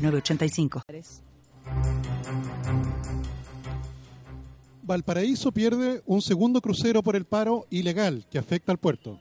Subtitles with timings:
[0.00, 0.82] 985.
[4.82, 9.20] Valparaíso pierde un segundo crucero por el paro ilegal que afecta al puerto.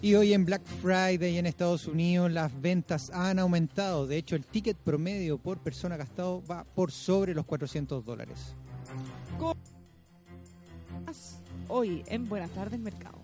[0.00, 4.06] Y hoy en Black Friday en Estados Unidos las ventas han aumentado.
[4.06, 8.56] De hecho, el ticket promedio por persona gastado va por sobre los 400 dólares.
[11.68, 13.18] Hoy en Buenas tardes Mercado.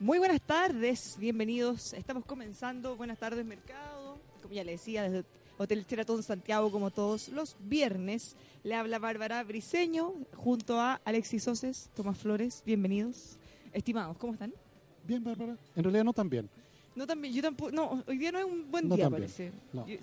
[0.00, 1.92] Muy buenas tardes, bienvenidos.
[1.92, 7.28] Estamos comenzando Buenas tardes Mercado, como ya le decía, desde Hotel Cheratón Santiago, como todos
[7.28, 8.34] los viernes.
[8.62, 13.36] Le habla Bárbara Briseño junto a Alexis Soces, Tomás Flores, bienvenidos.
[13.74, 14.54] Estimados, ¿cómo están?
[15.06, 15.58] Bien, Bárbara.
[15.76, 16.48] En realidad no tan bien.
[16.96, 19.52] No tan bien, yo tampoco, no, hoy día no es un buen día, parece.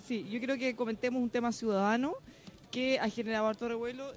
[0.04, 2.14] sí, yo creo que comentemos un tema ciudadano
[2.70, 4.12] que ha generado harto revuelo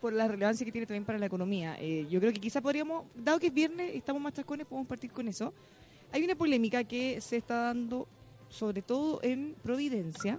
[0.00, 1.76] por la relevancia que tiene también para la economía.
[1.80, 4.88] Eh, yo creo que quizá podríamos, dado que es viernes y estamos más chascones, podemos
[4.88, 5.52] partir con eso.
[6.12, 8.06] Hay una polémica que se está dando
[8.48, 10.38] sobre todo en Providencia,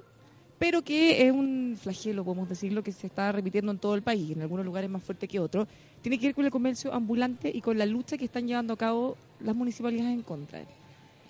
[0.57, 4.31] pero que es un flagelo, podemos decirlo, que se está repitiendo en todo el país,
[4.31, 5.67] en algunos lugares más fuerte que otros.
[6.01, 8.77] Tiene que ver con el comercio ambulante y con la lucha que están llevando a
[8.77, 10.67] cabo las municipalidades en contra él.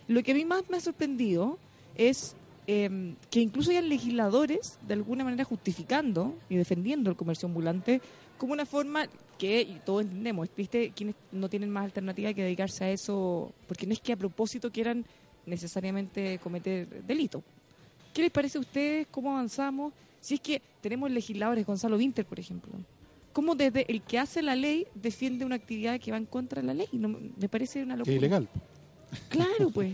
[0.07, 1.57] Lo que a mí más me ha sorprendido
[1.95, 2.35] es
[2.67, 8.01] eh, que incluso hayan legisladores de alguna manera justificando y defendiendo el comercio ambulante
[8.37, 9.07] como una forma
[9.37, 10.91] que y todos entendemos, ¿viste?
[10.95, 14.71] quienes no tienen más alternativa que dedicarse a eso, porque no es que a propósito
[14.71, 15.05] quieran
[15.45, 17.41] necesariamente cometer delito.
[18.13, 19.07] ¿Qué les parece a ustedes?
[19.11, 19.93] ¿Cómo avanzamos?
[20.19, 22.73] Si es que tenemos legisladores, Gonzalo Winter, por ejemplo,
[23.31, 26.67] ¿cómo desde el que hace la ley defiende una actividad que va en contra de
[26.67, 26.87] la ley?
[26.91, 28.13] No, me parece una locura.
[28.13, 28.49] Es ilegal.
[29.29, 29.93] Claro, pues.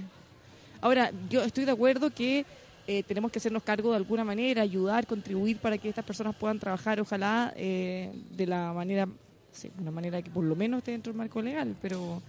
[0.81, 2.45] Ahora, yo estoy de acuerdo que
[2.85, 6.59] eh, tenemos que hacernos cargo de alguna manera, ayudar, contribuir para que estas personas puedan
[6.59, 9.07] trabajar, ojalá, eh, de la manera,
[9.51, 12.21] sí, una manera que por lo menos esté dentro del marco legal, pero...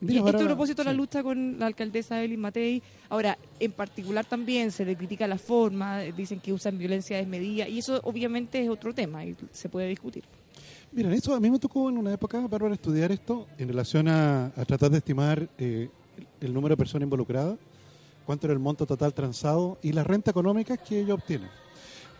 [0.00, 2.80] Y esto a propósito de la lucha con la alcaldesa Evelyn Matei.
[3.08, 7.78] Ahora, en particular también se le critica la forma, dicen que usan violencia desmedida, y
[7.78, 10.22] eso obviamente es otro tema y se puede discutir.
[10.92, 14.52] Mira, eso a mí me tocó en una época, para estudiar esto en relación a,
[14.68, 15.88] tratar de estimar eh,
[16.40, 17.58] el número de personas involucradas
[18.26, 21.48] cuánto era el monto total transado y la renta económica que ellos obtienen.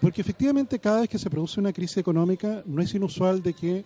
[0.01, 3.85] Porque efectivamente cada vez que se produce una crisis económica no es inusual de que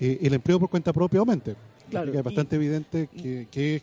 [0.00, 1.56] eh, el empleo por cuenta propia aumente.
[1.90, 3.82] Claro, es bastante evidente que, es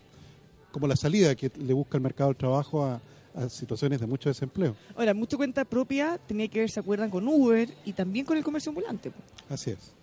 [0.71, 3.01] como la salida que le busca el mercado del trabajo a,
[3.49, 4.77] situaciones de mucho desempleo.
[4.95, 7.09] Ahora, mucha cuenta propia tenía que ver, ¿se acuerdan?
[7.09, 9.11] Con Uber y también con el comercio ambulante.
[9.49, 9.93] Así es.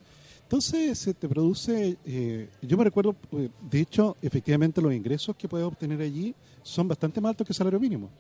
[0.53, 5.49] Entonces se te produce, eh, yo me recuerdo, eh, de hecho, efectivamente los ingresos que
[5.49, 8.11] puedes obtener allí son bastante más altos que el salario mínimo.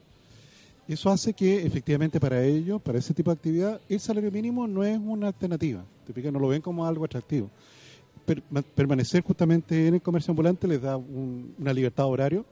[0.88, 4.82] Eso hace que efectivamente para ellos, para ese tipo de actividad, el salario mínimo no
[4.82, 5.84] es una alternativa.
[6.06, 7.50] Te no lo ven como algo atractivo.
[8.74, 12.46] permanecer justamente en el comercio ambulante les da una libertad horario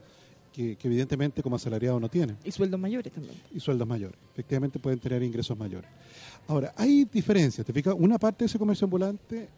[0.53, 2.37] que, que, evidentemente como asalariado no tienen.
[2.45, 3.35] Y sueldos mayores también.
[3.51, 4.21] Y sueldos mayores.
[4.35, 5.89] Efectivamente pueden tener ingresos mayores.
[6.49, 7.67] Ahora, hay diferencias.
[7.67, 7.95] ¿Te fijas?
[7.97, 9.49] Una parte de ese comercio ambulante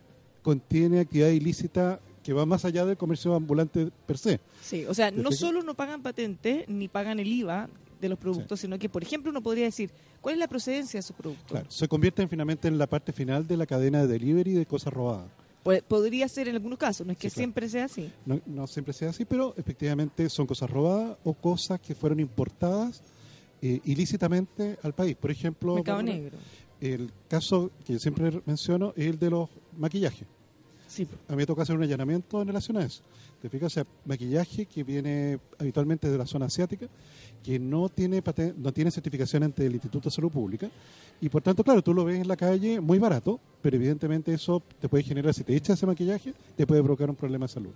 [0.42, 4.40] contiene actividad ilícita que va más allá del comercio ambulante per se.
[4.62, 7.68] Sí, o sea, no solo no pagan patente ni pagan el IVA
[8.00, 9.90] de los productos, sino que, por ejemplo, uno podría decir,
[10.20, 11.46] ¿cuál es la procedencia de su producto?
[11.46, 14.92] Claro, se convierten finalmente en la parte final de la cadena de delivery de cosas
[14.92, 15.30] robadas.
[15.62, 18.10] Pues, podría ser en algunos casos, no es que siempre sea así.
[18.26, 23.00] No, no, siempre sea así, pero efectivamente son cosas robadas o cosas que fueron importadas
[23.60, 25.14] eh, ilícitamente al país.
[25.14, 26.36] Por ejemplo, Mercado negro.
[26.82, 29.48] El caso que yo siempre menciono es el de los
[29.78, 30.26] maquillajes.
[30.88, 31.06] Sí.
[31.28, 33.04] A mí me toca hacer un allanamiento en relación a eso.
[33.40, 36.88] Te fijas, o maquillaje que viene habitualmente de la zona asiática,
[37.44, 38.20] que no tiene
[38.56, 40.68] no tiene certificación ante el Instituto de Salud Pública,
[41.20, 44.60] y por tanto, claro, tú lo ves en la calle muy barato, pero evidentemente eso
[44.80, 47.70] te puede generar, si te echas ese maquillaje, te puede provocar un problema de salud.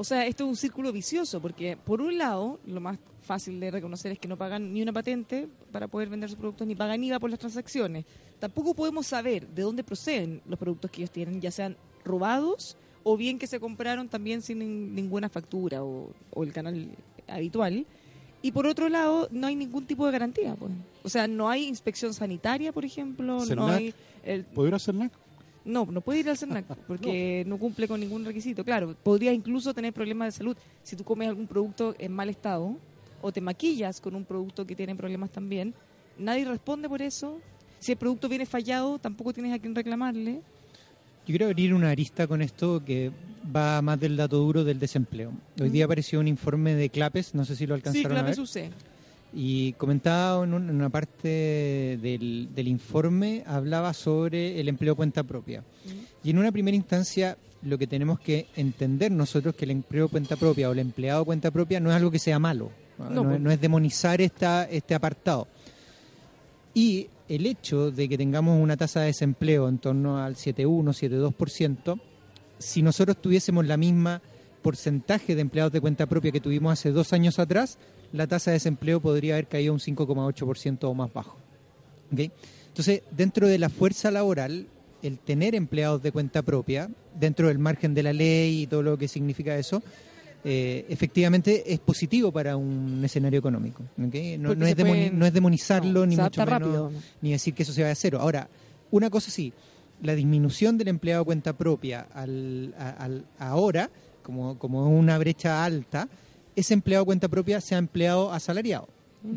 [0.00, 3.68] O sea, esto es un círculo vicioso, porque por un lado, lo más fácil de
[3.68, 7.02] reconocer es que no pagan ni una patente para poder vender sus productos, ni pagan
[7.02, 8.04] IVA por las transacciones.
[8.38, 13.16] Tampoco podemos saber de dónde proceden los productos que ellos tienen, ya sean robados o
[13.16, 16.90] bien que se compraron también sin ninguna factura o, el canal
[17.26, 17.84] habitual.
[18.40, 20.54] Y por otro lado, no hay ningún tipo de garantía.
[20.54, 20.70] Pues.
[21.02, 23.44] O sea, no hay inspección sanitaria, por ejemplo.
[23.46, 23.92] No hay
[24.22, 24.44] el...
[24.44, 25.10] ¿Puedo ir a CERNAC?
[25.68, 27.58] No, no puede ir al CERNAC porque no.
[27.58, 28.64] cumple con ningún requisito.
[28.64, 32.76] Claro, podría incluso tener problemas de salud si tú comes algún producto en mal estado
[33.20, 35.74] o te maquillas con un producto que tiene problemas también.
[36.18, 37.38] Nadie responde por eso.
[37.80, 40.34] Si el producto viene fallado, tampoco tienes a quien reclamarle.
[40.34, 43.12] Yo quiero abrir una arista con esto que
[43.54, 45.32] va más del dato duro del desempleo.
[45.60, 48.60] Hoy día apareció un informe de CLAPES, no sé si lo alcanzaron sí, CLAPES a
[48.60, 48.72] ver.
[49.32, 55.64] Y comentaba en, una parte del, informe, hablaba sobre el empleo cuenta propia.
[56.24, 60.36] Y en una primera instancia, lo que tenemos que entender nosotros que el empleo cuenta
[60.36, 63.40] propia o el empleado cuenta propia no es algo que sea malo, no, pues.
[63.40, 65.46] no, es demonizar esta, este apartado.
[66.72, 72.00] Y el hecho de que tengamos una tasa de desempleo en torno al 7,1, 7,2%,
[72.58, 74.22] si nosotros tuviésemos la misma
[74.62, 77.78] porcentaje de empleados de cuenta propia que tuvimos hace dos años atrás,
[78.12, 81.36] la tasa de desempleo podría haber caído un 5,8% o más bajo.
[82.10, 84.66] Entonces, dentro de la fuerza laboral,
[85.02, 86.88] el tener empleados de cuenta propia,
[87.18, 89.82] dentro del margen de la ley y todo lo que significa eso,
[90.44, 93.82] eh, efectivamente es positivo para un escenario económico.
[93.96, 94.06] No,
[94.66, 98.18] es demonizarlo, ni mucho menos, ni decir que eso se va a cero.
[98.20, 98.48] Ahora,
[98.90, 99.52] una cosa sí,
[100.02, 103.90] la disminución del empleado de cuenta propia al, ahora,
[104.22, 106.08] como, como una brecha alta,
[106.58, 108.88] ese empleado cuenta propia se ha empleado asalariado.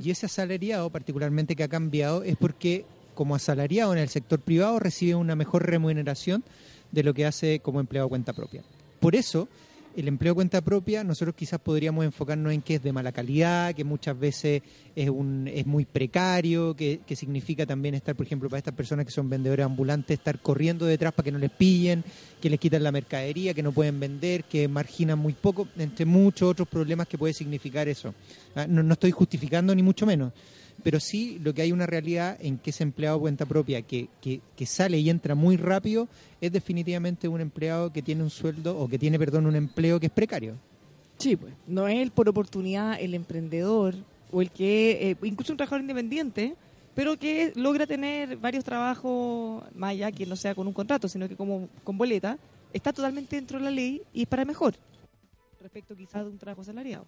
[0.03, 4.79] Y ese asalariado, particularmente que ha cambiado, es porque como asalariado en el sector privado
[4.79, 6.43] recibe una mejor remuneración
[6.91, 8.63] de lo que hace como empleado cuenta propia.
[8.99, 9.47] Por eso,
[9.95, 13.83] el empleo cuenta propia, nosotros quizás podríamos enfocarnos en que es de mala calidad, que
[13.83, 14.61] muchas veces
[14.95, 19.11] es, un, es muy precario, que, significa también estar, por ejemplo, para estas personas que
[19.11, 22.03] son vendedores ambulantes, estar corriendo detrás para que no les pillen,
[22.41, 26.49] que les quitan la mercadería, que no pueden vender, que marginan muy poco, entre muchos
[26.49, 28.13] otros problemas que puede significar eso.
[28.55, 30.31] Ah, no estoy justificando ni mucho menos
[30.83, 34.65] pero sí lo que hay una realidad en que ese empleado cuenta propia que, que,
[34.65, 36.07] sale y entra muy rápido
[36.39, 40.07] es definitivamente un empleado que tiene un sueldo o que tiene, perdón, un empleo que
[40.07, 40.55] es precario.
[41.17, 43.95] Sí, pues no es el por oportunidad el emprendedor
[44.31, 46.55] o el que, eh, incluso un trabajador independiente,
[46.95, 51.27] pero que logra tener varios trabajos, más allá que no sea con un contrato, sino
[51.27, 52.37] que como con boleta,
[52.73, 54.75] está totalmente dentro de la ley y es para mejor
[55.61, 57.05] respecto quizás de un trabajo salariado.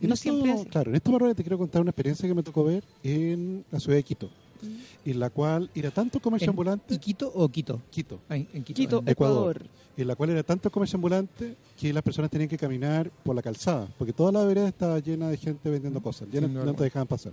[0.00, 2.64] En no siempre Claro, en esta palabra te quiero contar una experiencia que me tocó
[2.64, 4.30] ver en la ciudad de Quito,
[4.62, 5.10] mm.
[5.10, 6.94] en la cual era tanto comercio ambulante.
[6.94, 7.80] ¿Y Quito o Quito?
[7.90, 8.20] Quito.
[8.28, 9.66] en Quito, Ecuador.
[9.96, 13.42] En la cual era tanto comercio ambulante que las personas tenían que caminar por la
[13.42, 17.06] calzada, porque toda la vereda estaba llena de gente vendiendo cosas, ya no, te dejaban
[17.06, 17.32] pasar.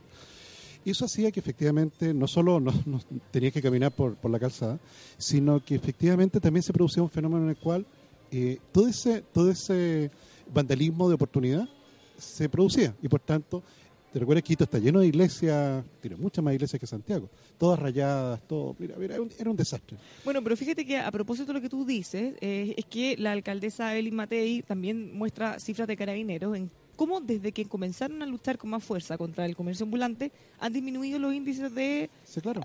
[0.84, 2.74] Y eso hacía que efectivamente no solo no,
[3.32, 4.80] tenías que caminar por, por la calzada,
[5.18, 7.86] sino que efectivamente también se producía un fenómeno en el cual
[8.32, 10.10] eh, todo ese todo ese
[10.54, 11.68] vandalismo de oportunidad
[12.22, 12.96] se producía.
[13.02, 13.64] Y por tanto,
[14.12, 17.80] te recuerdas que Quito está lleno de iglesias, tiene muchas más iglesias que Santiago, todas
[17.80, 19.98] rayadas, todo, mira, mira era, un, desastre.
[20.26, 23.32] Bueno, pero fíjate que a propósito de lo que tú dices, eh, es que la
[23.32, 28.58] alcaldesa Evelyn Matei también muestra cifras de carabineros en cómo desde que comenzaron a luchar
[28.58, 32.10] con más fuerza contra el comercio ambulante han disminuido los índices de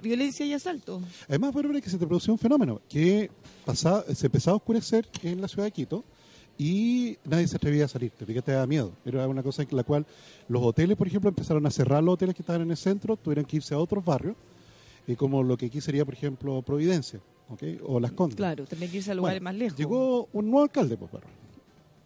[0.02, 1.00] violencia y asalto.
[1.28, 3.30] Además, bueno, que se te produjo un fenómeno que
[3.64, 6.04] pasaba, se empezaba a oscurecer en la ciudad de Quito,
[6.58, 8.92] y nadie se atrevía a salir, te te da miedo.
[9.04, 10.06] Era una cosa en la cual
[10.48, 13.44] los hoteles, por ejemplo, empezaron a cerrar los hoteles que estaban en el centro, tuvieron
[13.44, 14.36] que irse a otros barrios,
[15.06, 17.20] y como lo que aquí sería, por ejemplo, Providencia,
[17.84, 18.36] o Las Condes.
[18.36, 19.78] Claro, tenían que irse a lugares más lejos.
[19.78, 21.10] Llegó un nuevo alcalde, pues,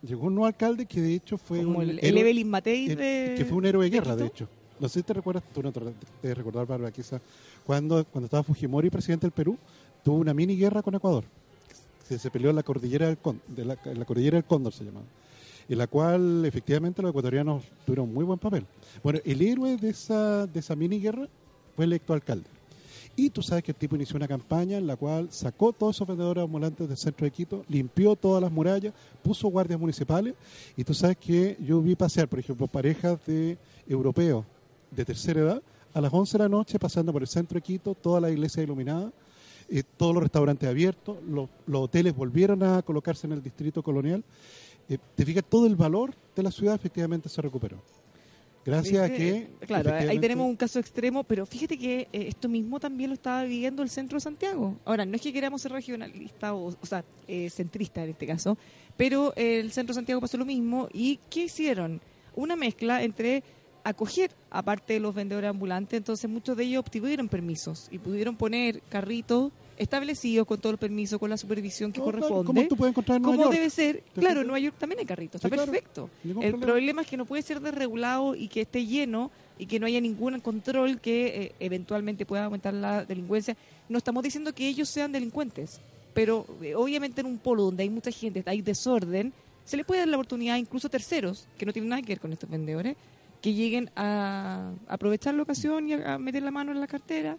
[0.03, 3.35] Llegó un nuevo alcalde que de hecho fue un el, Evelyn Matei de...
[3.37, 4.49] Que fue un héroe de guerra, de, hecho.
[4.81, 5.81] No sé si te recuerdas, tú no te
[6.23, 7.21] debes recordar, Bárbara, quizás,
[7.67, 9.59] cuando, cuando estaba Fujimori presidente del Perú,
[10.03, 11.25] tuvo una mini guerra con Ecuador
[12.19, 15.07] se peleó en la cordillera del, de la, cordillera del Cóndor, se llamaba,
[15.69, 18.67] en la cual efectivamente los ecuatorianos tuvieron muy buen papel.
[19.03, 21.29] Bueno, el héroe de esa, de esa mini guerra
[21.77, 22.49] fue electo alcalde.
[23.17, 26.09] Y tú sabes que el tipo inició una campaña en la cual sacó todos esos
[26.09, 30.35] vendedores ambulantes del centro de Quito, limpió todas las murallas, puso guardias municipales.
[30.77, 34.45] Y tú sabes que yo vi pasear, por ejemplo, parejas de europeos
[34.91, 35.63] de tercera edad
[35.93, 38.63] a las 11 de la noche pasando por el centro de Quito, toda la iglesia
[38.63, 39.13] iluminada
[39.73, 44.25] eh, todos los restaurantes abiertos, los, hoteles volvieron a colocarse en el distrito colonial.
[44.89, 47.81] Eh, te fijas, todo el valor de la ciudad efectivamente se recuperó.
[48.67, 49.49] Gracias a que...
[49.61, 53.45] Claro, ahí tenemos un caso extremo, pero fíjate que eh, esto mismo también lo estaba
[53.45, 54.77] viviendo el centro de Santiago.
[54.85, 57.05] Ahora, no es que queramos ser regionalista o, o sea,
[57.49, 58.59] centrista en este caso,
[58.97, 60.89] pero el centro de Santiago pasó lo mismo.
[60.93, 62.01] ¿Y qué hicieron?
[62.35, 63.45] Una mezcla entre
[63.85, 68.83] acoger, aparte de los vendedores ambulantes, entonces muchos de ellos obtuvieron permisos y pudieron poner
[68.89, 72.45] carritos establecidos con todos los permisos, con la supervisión que corresponde.
[72.45, 73.55] como tú puedes encontrar en Nueva York.
[73.55, 74.05] debe ser.
[74.15, 76.11] Claro, en Nueva York también hay carritos, está perfecto.
[76.23, 77.01] El problema.
[77.01, 80.39] es que no puede ser desregulado y que esté lleno y que no haya ningún
[80.41, 83.57] control que eh, eventualmente pueda aumentar la delincuencia.
[83.89, 85.81] No estamos diciendo que ellos sean delincuentes,
[86.13, 89.33] pero eh, obviamente en un polo donde hay mucha gente, hay desorden,
[89.65, 92.21] se le puede dar la oportunidad incluso a terceros que no tienen nada que ver
[92.21, 92.97] con estos vendedores
[93.41, 97.37] que lleguen a aprovechar la ocasión y a, meter la mano en la cartera.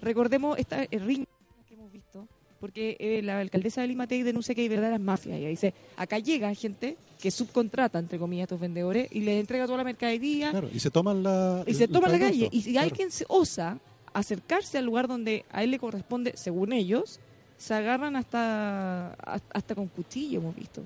[0.00, 1.24] Recordemos esta ring
[1.68, 2.26] que hemos visto,
[2.60, 5.38] porque eh, la alcaldesa de Limatei denuncia que hay verdaderas mafias.
[5.38, 9.66] Y dice, acá llega gente que subcontrata, entre comillas, a estos vendedores y les entrega
[9.66, 10.52] toda la mercadería.
[10.72, 11.64] y se toman la...
[11.66, 12.48] Y se toman la calle.
[12.50, 13.78] Y si alguien se osa
[14.12, 17.20] acercarse al lugar donde a él le corresponde, según ellos,
[17.56, 20.82] se agarran hasta, hasta con cuchillo, hemos visto.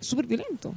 [0.00, 0.74] Súper violento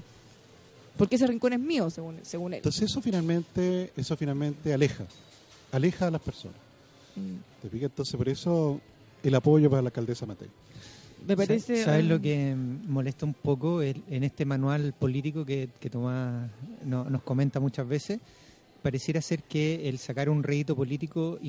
[1.00, 2.58] porque ese rincón es mío, según, según él.
[2.58, 5.06] Entonces eso finalmente, eso finalmente aleja,
[5.72, 6.58] aleja a las personas.
[7.16, 7.68] Mm.
[7.70, 8.82] ¿Te Entonces por eso
[9.24, 10.50] el apoyo para la alcaldesa Matei.
[11.26, 11.84] Me parece.
[11.86, 16.50] ¿Sabes lo que molesta un poco en este manual político que, que Tomás
[16.86, 18.20] nos comenta muchas veces?
[18.82, 21.40] Pareciera ser que el sacar un rédito político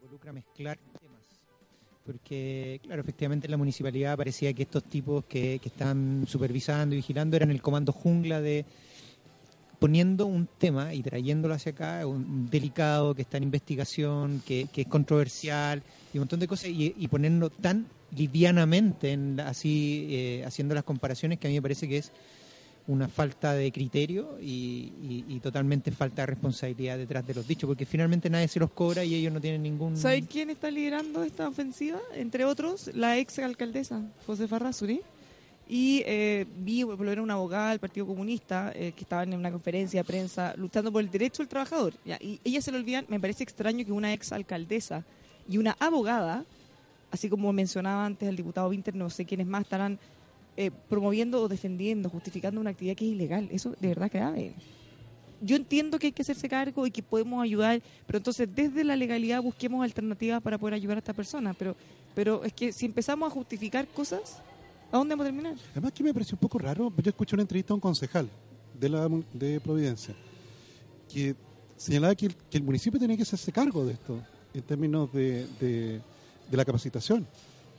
[0.00, 0.78] involucra mezclar
[2.04, 6.98] porque, claro, efectivamente en la municipalidad parecía que estos tipos que, que estaban supervisando y
[6.98, 8.64] vigilando eran el comando jungla de
[9.78, 14.82] poniendo un tema y trayéndolo hacia acá, un delicado que está en investigación, que, que
[14.82, 15.82] es controversial
[16.14, 20.84] y un montón de cosas, y, y ponerlo tan livianamente, en, así eh, haciendo las
[20.84, 22.12] comparaciones, que a mí me parece que es
[22.92, 28.30] una falta de criterio y, totalmente falta de responsabilidad detrás de los dichos, porque finalmente
[28.30, 29.96] nadie se los cobra y ellos no tienen ningún...
[29.96, 31.98] ¿Sabe quién está liderando esta ofensiva?
[32.14, 35.00] Entre otros, la ex alcaldesa, Josefa Razuri.
[35.68, 39.50] Y eh, vi, por lo una abogada del Partido Comunista eh, que estaba en una
[39.50, 41.94] conferencia de prensa luchando por el derecho del trabajador.
[42.20, 45.04] Y ella se lo olvidan, me parece extraño que una ex alcaldesa
[45.48, 46.44] y una abogada,
[47.10, 49.98] así como mencionaba antes el diputado Winter, no sé quiénes más, estarán
[50.56, 53.48] eh, promoviendo o defendiendo, justificando una actividad que es ilegal.
[53.50, 54.54] Eso de verdad grave.
[55.40, 58.94] Yo entiendo que hay que hacerse cargo y que podemos ayudar, pero entonces desde la
[58.94, 61.54] legalidad busquemos alternativas para poder ayudar a esta persona.
[61.54, 61.74] Pero,
[62.14, 64.42] pero es que si empezamos a justificar cosas,
[64.92, 65.56] ¿a dónde vamos a terminar?
[65.72, 68.28] Además que me pareció un poco raro, yo escuché una entrevista a un concejal
[68.78, 70.14] de, la, de Providencia
[71.12, 71.34] que
[71.76, 74.22] señalaba que el, municipio tenía que hacerse cargo de esto
[74.54, 77.26] en términos de, de la capacitación.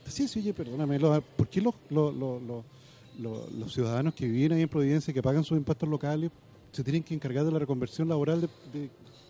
[0.06, 0.98] Sí, sí, oye, perdóname,
[1.36, 5.88] ¿por qué los, los, ciudadanos que viven ahí en Providencia y que pagan sus impuestos
[5.88, 6.30] locales
[6.72, 8.48] se tienen que encargar de la reconversión laboral de,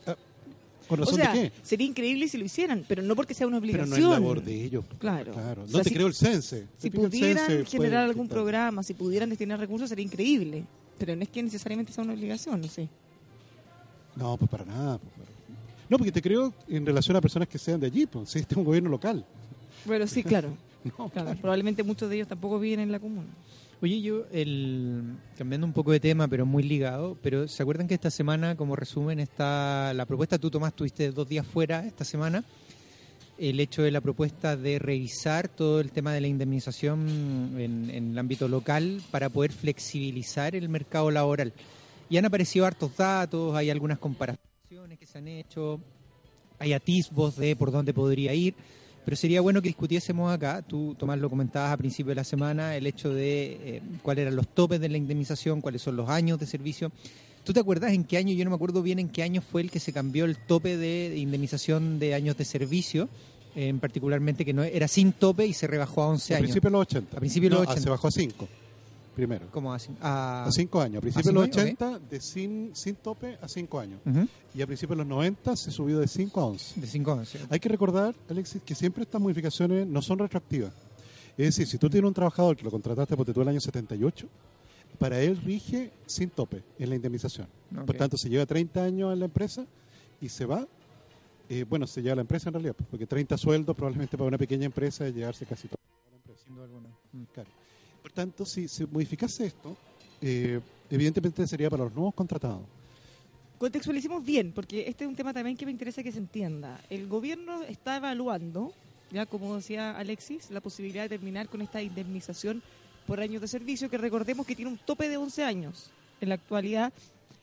[0.07, 0.16] ah,
[0.88, 1.52] ¿Con razón o sea, de qué?
[1.62, 3.90] Sería increíble si lo hicieran, pero no porque sea una obligación.
[3.90, 4.85] Pero no es labor de ellos.
[4.99, 5.33] Claro.
[5.33, 5.64] claro.
[5.69, 6.66] No te creo el CENSE.
[6.78, 10.64] Si pudieran generar algún programa, si pudieran destinar recursos, sería increíble.
[10.99, 12.88] Pero no es que necesariamente sea una obligación, no sé.
[14.16, 14.99] No, pues para nada.
[14.99, 15.28] Pues,
[15.88, 18.54] no, porque te creo en relación a personas que sean de allí, pues, si este
[18.54, 19.25] es un gobierno local.
[19.85, 20.57] Bueno, sí, claro.
[21.41, 23.29] Probablemente muchos de ellos tampoco viven en la comuna.
[23.83, 25.03] Oye, yo, el,
[25.37, 28.76] cambiando un poco de tema, pero muy ligado, pero ¿se acuerdan que esta semana, como
[28.76, 32.45] resumen, está la propuesta, tú Tomás, tuviste dos días fuera esta semana,
[33.37, 38.12] el hecho de la propuesta de revisar todo el tema de la indemnización en, en
[38.12, 41.53] el ámbito local para poder flexibilizar el mercado laboral.
[42.09, 45.81] Y han aparecido hartos datos, hay algunas comparaciones que se han hecho,
[46.59, 48.55] hay atisbos de por dónde podría ir.
[49.05, 52.77] Pero sería bueno que discutiésemos acá, tú Tomás lo comentabas a principio de la semana,
[52.77, 56.39] el hecho de eh, cuáles eran los topes de la indemnización, cuáles son los años
[56.39, 56.91] de servicio.
[57.45, 58.33] ¿Tú te acuerdas en qué año?
[58.33, 60.79] Yo no me acuerdo bien en qué año fue el que se cambió el tope
[60.79, 63.11] de indemnización de años de servicio,
[63.55, 66.39] en particularmente que no era sin tope y se rebajó a 11 años.
[66.39, 67.17] A principios de los 80.
[67.17, 67.83] A principios de los 80.
[67.83, 68.49] Se bajó a 5
[69.14, 69.47] primero.
[69.50, 69.90] ¿Cómo así?
[70.00, 70.99] A, cinco años.
[70.99, 74.00] A principios de los 80, de sin, sin tope a cinco años.
[74.54, 76.80] Y a principios de los 90 se subió de 5 a 11.
[76.80, 77.38] De 5 a 11.
[77.50, 80.73] Hay que recordar, Alexis, que siempre estas modificaciones no son retroactivas.
[81.37, 84.28] Es decir, si tú tienes un trabajador que lo contrataste porque tú el año 78,
[84.99, 87.49] para él rige sin tope en la indemnización.
[87.85, 89.66] Por tanto, se lleva 30 años en la empresa
[90.21, 90.66] y se va,
[91.49, 94.66] eh, bueno, se lleva la empresa en realidad, porque 30 sueldos probablemente para una pequeña
[94.66, 95.78] empresa es llevarse casi todo.
[96.44, 96.88] Sin duda alguna.
[97.12, 97.50] Mm, claro.
[98.05, 99.77] Por tanto, si se modificase esto,
[100.21, 102.63] eh, evidentemente sería para los nuevos contratados.
[103.59, 106.81] Contextualicemos bien, porque este es un tema también que me interesa que se entienda.
[106.89, 108.73] El gobierno está evaluando
[109.15, 112.63] ya como decía Alexis, la posibilidad de terminar con esta indemnización
[113.07, 116.35] por años de servicio, que recordemos que tiene un tope de 11 años en la
[116.35, 116.93] actualidad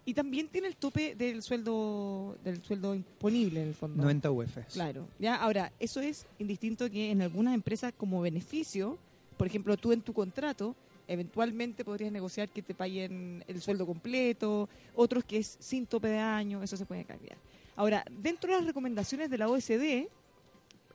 [0.04, 4.02] y también tiene el tope del sueldo del sueldo imponible en el fondo.
[4.02, 4.58] 90 UF.
[4.74, 5.08] Claro.
[5.18, 8.98] Ya, ahora, eso es indistinto que en algunas empresas como beneficio,
[9.42, 10.76] por ejemplo, tú en tu contrato
[11.08, 16.20] eventualmente podrías negociar que te paguen el sueldo completo, otros que es sin tope de
[16.20, 17.40] año, eso se puede cambiar.
[17.76, 20.10] Ahora, dentro de las recomendaciones de la OSD,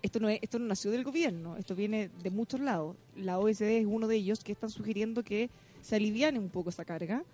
[0.00, 2.94] esto no, es, esto no nació del gobierno, esto viene de muchos lados.
[3.16, 5.50] La OSD es uno de ellos que están sugiriendo que
[5.82, 7.24] se aliviane un poco esa carga,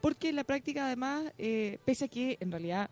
[0.00, 2.90] porque en la práctica además, eh, pese a que en realidad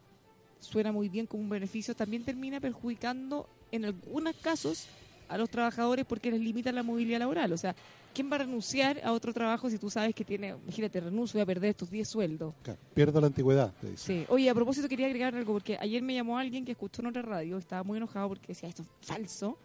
[0.59, 4.89] suena muy bien como un beneficio, también termina perjudicando en algunos casos
[5.29, 7.53] a los trabajadores porque les limita la movilidad laboral.
[7.53, 7.75] O sea,
[8.15, 11.43] ¿quién va a renunciar a otro trabajo si tú sabes que tiene, imagínate, renuncio, voy
[11.43, 12.55] a perder estos 10 sueldos?
[12.95, 14.05] pierdo la antigüedad, te dice.
[14.05, 14.27] Sí.
[14.29, 17.23] Oye, a propósito quería agregar algo, porque ayer me llamó alguien que escuchó en otra
[17.23, 19.59] radio, estaba muy enojado porque decía, esto es falso,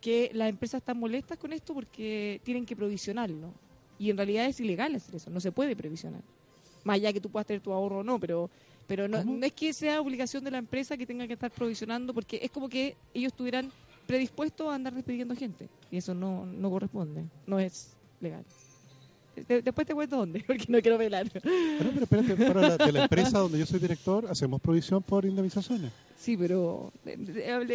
[0.00, 3.52] que las empresas están molestas con esto porque tienen que provisionarlo.
[3.98, 6.22] Y en realidad es ilegal hacer eso, no se puede provisionar.
[6.84, 8.48] Más allá que tú puedas tener tu ahorro o no, pero
[8.90, 12.12] pero no, no es que sea obligación de la empresa que tenga que estar provisionando,
[12.12, 13.70] porque es como que ellos tuvieran
[14.10, 15.68] predispuesto a andar despidiendo gente.
[15.90, 18.44] Y eso no, no corresponde, no es legal.
[19.46, 21.30] después te cuento dónde, porque no quiero velar.
[21.32, 25.24] Bueno, pero espérate, para la, de la empresa donde yo soy director, hacemos provisión por
[25.24, 25.92] indemnizaciones.
[26.18, 26.92] Sí, pero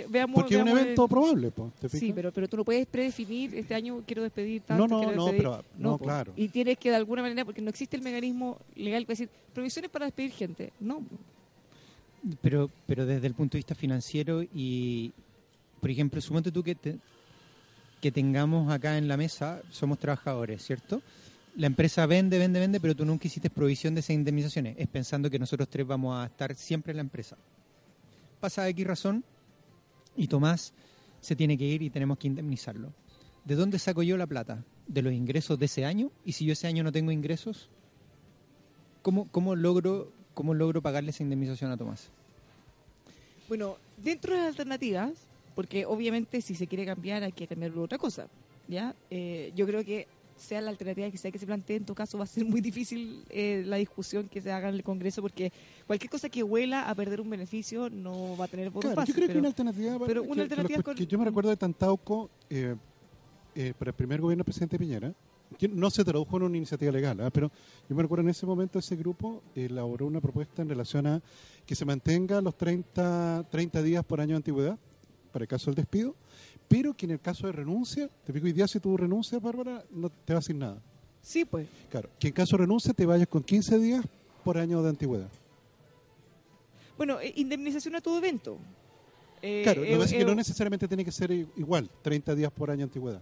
[0.10, 0.36] veamos.
[0.36, 1.51] Porque es un evento probable,
[1.89, 4.88] Sí, pero, pero tú no puedes predefinir este año quiero despedir tanto.
[4.88, 6.34] No, no, no, pero no, claro.
[6.36, 9.89] Y tienes que de alguna manera, porque no existe el mecanismo legal para decir provisiones
[9.89, 10.74] para despedir gente.
[10.82, 11.01] No.
[12.42, 15.13] Pero, pero desde el punto de vista financiero y,
[15.86, 16.75] por ejemplo, suponte tú que,
[18.01, 21.04] que tengamos acá en la mesa, somos trabajadores, ¿cierto?
[21.58, 24.75] La empresa vende, vende, vende, pero tú nunca hiciste provisión de esas indemnizaciones.
[24.80, 27.38] Es pensando que nosotros tres vamos a estar siempre en la empresa.
[28.39, 29.24] Pasa aquí razón
[30.18, 30.74] y Tomás
[31.22, 32.92] se tiene que ir y tenemos que indemnizarlo.
[33.44, 34.63] ¿De dónde saco yo la plata?
[34.88, 36.10] ¿De los ingresos de ese año?
[36.25, 37.70] ¿Y si yo ese año no tengo ingresos?
[39.04, 42.10] ¿Cómo, cómo, logro, cómo logro pagarle esa indemnización a Tomás?
[43.48, 45.25] Bueno, dentro de las alternativas,
[45.56, 48.28] porque obviamente si se quiere cambiar hay que cambiar otra cosa.
[48.68, 48.96] ¿ya?
[49.10, 52.18] Eh, yo creo que sea la alternativa que sea que se plantee, en tu caso
[52.18, 55.52] va a ser muy difícil eh, la discusión que se haga en el Congreso porque
[55.88, 59.15] cualquier cosa que huela a perder un beneficio no va a tener claro, fácil.
[59.15, 62.76] Yo creo que una alternativa, pero una alternativa que yo me recuerdo de Tantauco eh,
[63.56, 65.13] eh, para el primer gobierno del presidente Piñera,
[65.58, 67.30] que no se tradujo en una iniciativa legal, ¿ah?
[67.30, 67.52] pero
[67.88, 71.22] yo me recuerdo en ese momento ese grupo elaboró una propuesta en relación a
[71.65, 74.78] que se mantenga los 30, 30 días por año de antigüedad
[75.36, 76.15] para el caso del despido,
[76.65, 79.84] pero que en el caso de renuncia, te digo, hoy día si tú renuncias, Bárbara,
[79.91, 80.82] no te va a decir nada.
[81.21, 81.67] Sí, pues.
[81.89, 84.06] Claro, que en caso de renuncia te vayas con 15 días
[84.45, 85.28] por año de antigüedad.
[86.98, 88.58] Bueno, eh, indemnización a todo evento.
[89.41, 92.52] Eh, claro, lo que pasa es que no necesariamente tiene que ser igual, 30 días
[92.54, 93.21] por año de antigüedad.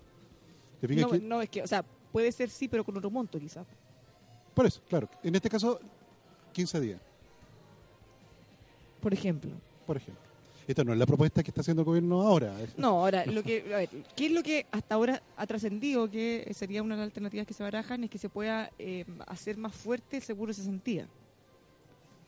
[0.84, 3.66] No, no, es que, o sea, puede ser sí, pero con otro monto quizás.
[4.54, 5.10] Por eso, claro.
[5.24, 5.80] En este caso,
[6.52, 7.02] 15 días.
[9.02, 9.50] Por ejemplo.
[9.88, 10.33] Por ejemplo.
[10.68, 12.56] Esta no es la propuesta que está haciendo el gobierno ahora.
[12.78, 16.50] No, ahora, lo que, a ver, ¿qué es lo que hasta ahora ha trascendido que
[16.54, 18.04] sería una de las alternativas que se barajan?
[18.04, 21.08] Es que se pueda eh, hacer más fuerte el seguro de cesantía.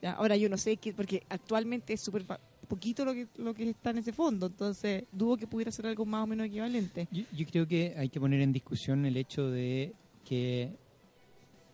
[0.01, 0.13] ¿Ya?
[0.13, 2.25] Ahora, yo no sé, qué, porque actualmente es súper
[2.65, 6.05] poquito lo que, lo que está en ese fondo, entonces dudo que pudiera ser algo
[6.05, 7.07] más o menos equivalente.
[7.11, 9.93] yo creo que hay que poner en discusión el hecho de
[10.23, 10.75] que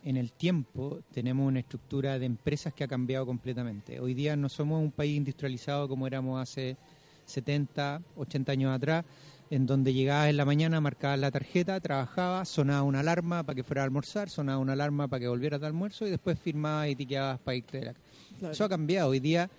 [0.03, 3.99] en el tiempo tenemos una estructura de empresas que ha cambiado completamente.
[3.99, 6.77] Hoy día no somos un país industrializado como éramos hace
[7.25, 9.05] 70, 80 años atrás,
[9.49, 13.63] en donde llegabas en la mañana, marcabas la tarjeta, trabajabas, sonaba una alarma para que
[13.63, 16.95] fuera a almorzar, sonaba una alarma para que volvieras de almuerzo y después firmabas y
[16.95, 17.93] tiqueabas para irte de
[18.41, 19.09] la Eso ha cambiado.
[19.09, 19.49] Hoy día,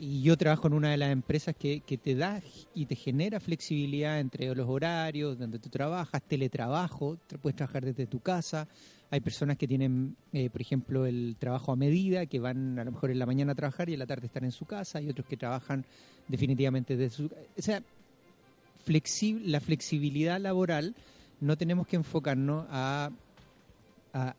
[0.00, 2.40] y yo trabajo en una de las empresas que, que te da
[2.74, 8.20] y te genera flexibilidad entre los horarios, donde tú trabajas, teletrabajo, puedes trabajar desde tu
[8.20, 8.68] casa.
[9.10, 12.92] Hay personas que tienen, eh, por ejemplo, el trabajo a medida, que van a lo
[12.92, 14.98] mejor en la mañana a trabajar y en la tarde están en su casa.
[14.98, 15.84] Hay otros que trabajan
[16.28, 17.24] definitivamente desde su...
[17.26, 17.82] O sea,
[19.44, 20.94] la flexibilidad laboral
[21.40, 23.10] no tenemos que enfocarnos a,
[24.12, 24.34] a,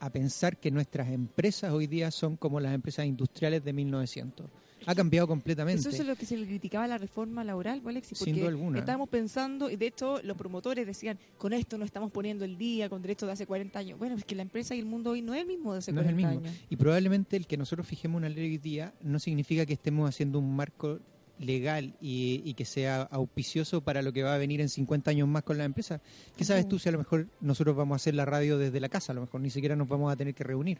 [0.00, 4.46] a, pensar que nuestras empresas hoy día son como las empresas industriales de 1900
[4.86, 5.80] ha cambiado completamente.
[5.80, 8.78] Eso es lo que se le criticaba a la reforma laboral, Alexis, porque Sin alguna.
[8.78, 12.88] estábamos pensando, y de hecho los promotores decían, con esto no estamos poniendo el día,
[12.88, 13.98] con derechos de hace 40 años.
[13.98, 15.92] Bueno, es que la empresa y el mundo hoy no es el mismo de hace
[15.92, 16.48] no 40 es el mismo.
[16.48, 16.66] años.
[16.70, 20.38] Y probablemente el que nosotros fijemos una ley hoy día no significa que estemos haciendo
[20.38, 21.00] un marco
[21.38, 25.42] legal y, que sea auspicioso para lo que va a venir en 50 años más
[25.42, 26.00] con la empresa.
[26.36, 28.88] ¿Qué sabes tú si a lo mejor nosotros vamos a hacer la radio desde la
[28.88, 29.12] casa?
[29.12, 30.78] A lo mejor ni siquiera nos vamos a tener que reunir.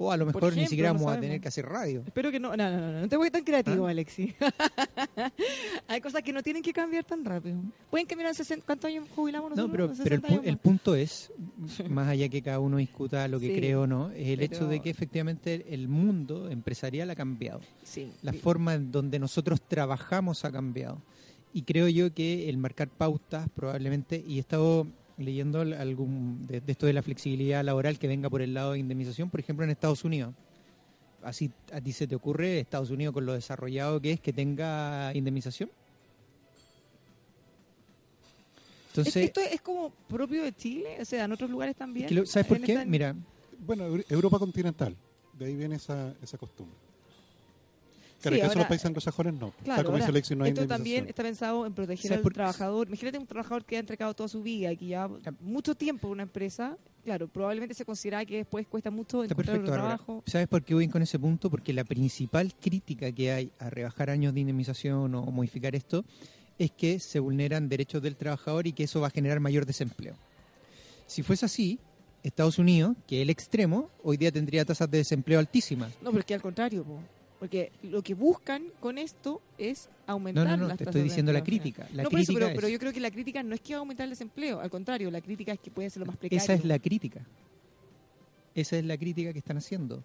[0.00, 2.04] O a lo mejor ni siquiera vamos a tener que hacer radio.
[2.06, 2.56] Espero que no.
[2.56, 3.90] No, no, no, no te voy tan creativo, ¿Ah?
[3.90, 4.32] Alexi.
[5.88, 7.60] Hay cosas que no tienen que cambiar tan rápido.
[7.90, 8.64] Pueden cambiar en 60.
[8.64, 9.98] ¿Cuántos años jubilamos nosotros?
[9.98, 11.32] No, pero, pero el, punto es,
[11.90, 14.78] más allá que cada uno discuta lo que cree o no, es el hecho de
[14.80, 17.60] que efectivamente el mundo empresarial ha cambiado.
[17.82, 18.12] Sí.
[18.22, 21.02] La forma en donde nosotros trabajamos ha cambiado.
[21.52, 24.86] Y creo yo que el marcar pautas probablemente, y he estado
[25.18, 29.30] leyendo algún de, esto de la flexibilidad laboral que venga por el lado de indemnización,
[29.30, 30.34] por ejemplo en Estados Unidos.
[31.22, 35.12] Así a ti se te ocurre Estados Unidos con lo desarrollado que es que tenga
[35.14, 35.70] indemnización.
[38.90, 40.96] Entonces, ¿Esto es como propio de Chile?
[41.00, 42.26] O sea, en otros lugares también.
[42.26, 42.84] ¿Sabes por qué?
[42.84, 43.14] Mira,
[43.58, 44.96] bueno, Europa continental,
[45.38, 46.87] de ahí viene esa, esa costumbre.
[48.20, 49.52] Claro, sí, en el caso de los países anglosajones no.
[49.62, 52.88] Claro, como dice no hay esto también está pensado en proteger al trabajador.
[52.88, 55.08] Imagínate un trabajador que ha entregado toda su vida y que ya
[55.40, 56.76] mucho tiempo en una empresa.
[57.04, 60.22] Claro, probablemente se considera que después cuesta mucho encontrar un trabajo.
[60.26, 61.48] ¿Sabes por qué voy con ese punto?
[61.48, 66.04] Porque la principal crítica que hay a rebajar años de indemnización o modificar esto
[66.58, 70.14] es que se vulneran derechos del trabajador y que eso va a generar mayor desempleo.
[71.06, 71.78] Si fuese así,
[72.22, 75.92] Estados Unidos, que es el extremo, hoy día tendría tasas de desempleo altísimas.
[76.02, 76.84] No, pero es que al contrario,
[77.38, 81.44] porque lo que buscan con esto es aumentar no, no, no, te estoy diciendo la
[81.44, 81.86] crítica.
[81.92, 84.10] La crítica pero, yo creo que la crítica no es que va a aumentar el
[84.10, 86.42] desempleo, al contrario, la crítica es que puede ser lo más precario.
[86.42, 87.20] Esa es la crítica.
[88.54, 90.02] Esa es la crítica que están haciendo.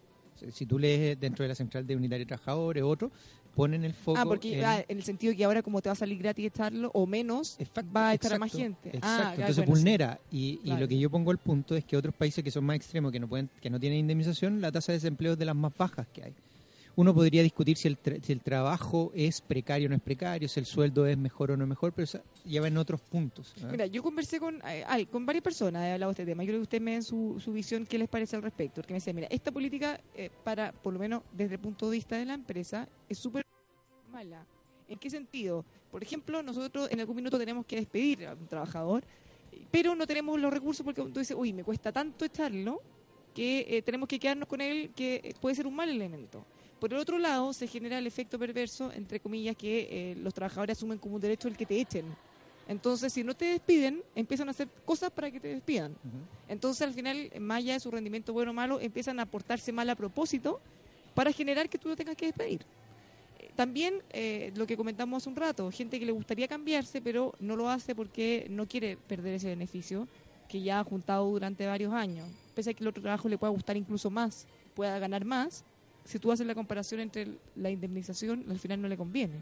[0.52, 3.12] Si tú lees dentro de la central de unitario de trabajadores, otro,
[3.56, 4.20] ponen el foco.
[4.20, 6.48] Ah, porque en, ah, en el sentido que ahora, como te va a salir gratis
[6.48, 7.58] echarlo, o menos,
[7.96, 8.90] va a estar a más gente.
[8.90, 10.20] Exacto, ah, entonces vulnera.
[10.32, 12.76] Y, y lo que yo pongo el punto es que otros países que son más
[12.76, 15.56] extremos, que no, pueden, que no tienen indemnización, la tasa de desempleo es de las
[15.56, 16.34] más bajas que hay.
[16.96, 20.60] Uno podría discutir si el, si el trabajo es precario o no es precario, si
[20.60, 23.56] el sueldo es mejor o no es mejor, pero eso ya va en otros puntos.
[23.72, 26.44] Mira, yo conversé con, eh, con varias personas, he hablado de este tema.
[26.44, 28.76] Yo creo que ustedes me den su, su visión, qué les parece al respecto.
[28.76, 31.98] Porque me decía, mira, esta política, eh, para por lo menos desde el punto de
[31.98, 33.44] vista de la empresa, es súper
[34.12, 34.46] mala.
[34.88, 35.66] ¿En qué sentido?
[35.90, 39.04] Por ejemplo, nosotros en algún minuto tenemos que despedir a un trabajador,
[39.72, 42.82] pero no tenemos los recursos porque tú dices, uy, me cuesta tanto echarlo
[43.34, 46.46] que eh, tenemos que quedarnos con él, que puede ser un mal elemento.
[46.84, 50.78] Por el otro lado, se genera el efecto perverso, entre comillas, que eh, los trabajadores
[50.78, 52.04] asumen como un derecho el que te echen.
[52.68, 55.96] Entonces, si no te despiden, empiezan a hacer cosas para que te despidan.
[56.50, 59.90] Entonces, al final, más allá de su rendimiento bueno o malo, empiezan a portarse mal
[59.90, 60.60] a propósito
[61.14, 62.66] para generar que tú lo tengas que despedir.
[63.40, 67.34] Eh, también eh, lo que comentamos hace un rato, gente que le gustaría cambiarse, pero
[67.40, 70.06] no lo hace porque no quiere perder ese beneficio
[70.50, 72.28] que ya ha juntado durante varios años.
[72.54, 75.64] Pese a que el otro trabajo le pueda gustar incluso más, pueda ganar más,
[76.06, 79.36] si tú haces la comparación entre la indemnización, al final no le conviene.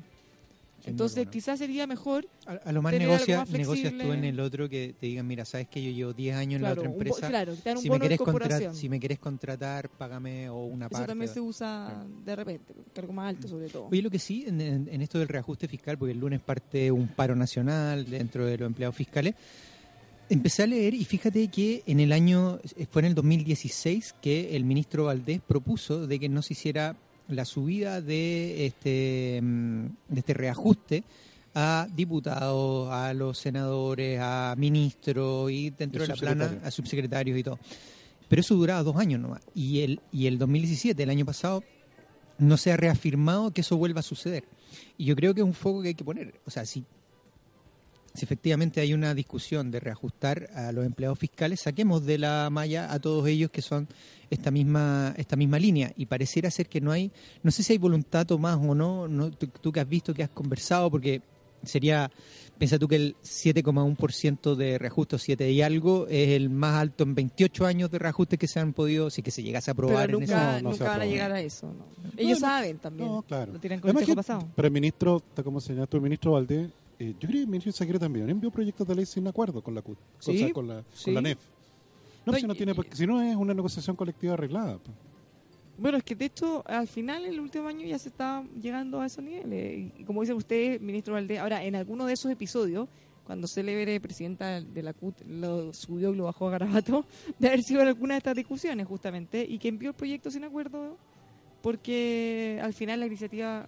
[0.85, 2.27] Entonces, quizás sería mejor.
[2.45, 5.91] A, lo más negocias tú en el otro que te digan, mira, sabes que yo
[5.91, 7.27] llevo 10 años en la otra empresa.
[7.27, 11.03] claro, te dan un si, me contratar, si me querés contratar, págame o una parte.
[11.03, 13.87] Eso también se usa de repente, cargo más alto sobre todo.
[13.91, 17.09] Oye, lo que sí, en, en, esto del reajuste fiscal, porque el lunes parte un
[17.09, 19.35] paro nacional dentro de los empleados fiscales
[20.31, 24.63] empecé a leer y fíjate que en el año, fue en el 2016 que el
[24.63, 26.95] ministro Valdés propuso de que no se hiciera
[27.27, 31.03] la subida de este, mm, de este reajuste
[31.53, 37.43] a diputados, a los senadores, a ministros y dentro de la plana a subsecretarios y
[37.43, 37.59] todo.
[38.29, 39.41] Pero eso duraba dos años nomás.
[39.53, 41.61] Y el, y el 2017, el año pasado,
[42.37, 44.45] no se ha reafirmado que eso vuelva a suceder.
[44.97, 46.39] Y yo creo que es un foco que hay que poner.
[46.45, 46.85] O sea, si
[48.13, 52.91] si efectivamente hay una discusión de reajustar a los empleados fiscales, saquemos de la malla
[52.91, 53.87] a todos ellos que son
[54.29, 57.11] esta misma esta misma línea y pareciera ser que no hay,
[57.43, 60.23] no sé si hay voluntad o más o no, no tú, que has visto, que
[60.23, 61.21] has conversado, porque
[61.63, 62.11] sería,
[62.57, 67.03] piensa tú que el 7,1% de reajuste o 7 y algo es el más alto
[67.03, 70.07] en 28 años de reajuste que se han podido, si que se llegase a aprobar.
[70.07, 71.73] Pero nunca, nunca van a llegar a eso.
[72.17, 73.09] Ellos saben también.
[73.09, 73.53] No, claro.
[73.53, 74.47] Lo tienen con el pasado.
[74.55, 76.69] Pero el ministro, como señalaste, el ministro Valdés
[77.01, 79.73] eh, yo creo que el ministro Izaguirre también envió proyectos de ley sin acuerdo con
[79.73, 79.97] la CUT,
[80.53, 80.83] con, la,
[81.19, 81.39] NEF.
[82.23, 84.77] No, si, no tiene, si no es una negociación colectiva arreglada.
[85.79, 89.07] Bueno, es que de hecho, al final, el último año ya se está llegando a
[89.07, 89.91] esos niveles.
[89.97, 92.87] Y como dice usted, ministro Valdés, ahora, en alguno de esos episodios,
[93.25, 97.03] cuando Célebre, presidenta de la CUT, lo subió y lo bajó a garabato,
[97.39, 100.43] de haber sido en alguna de estas discusiones, justamente, y que envió el proyecto sin
[100.43, 100.97] acuerdo,
[101.63, 103.67] porque al final la iniciativa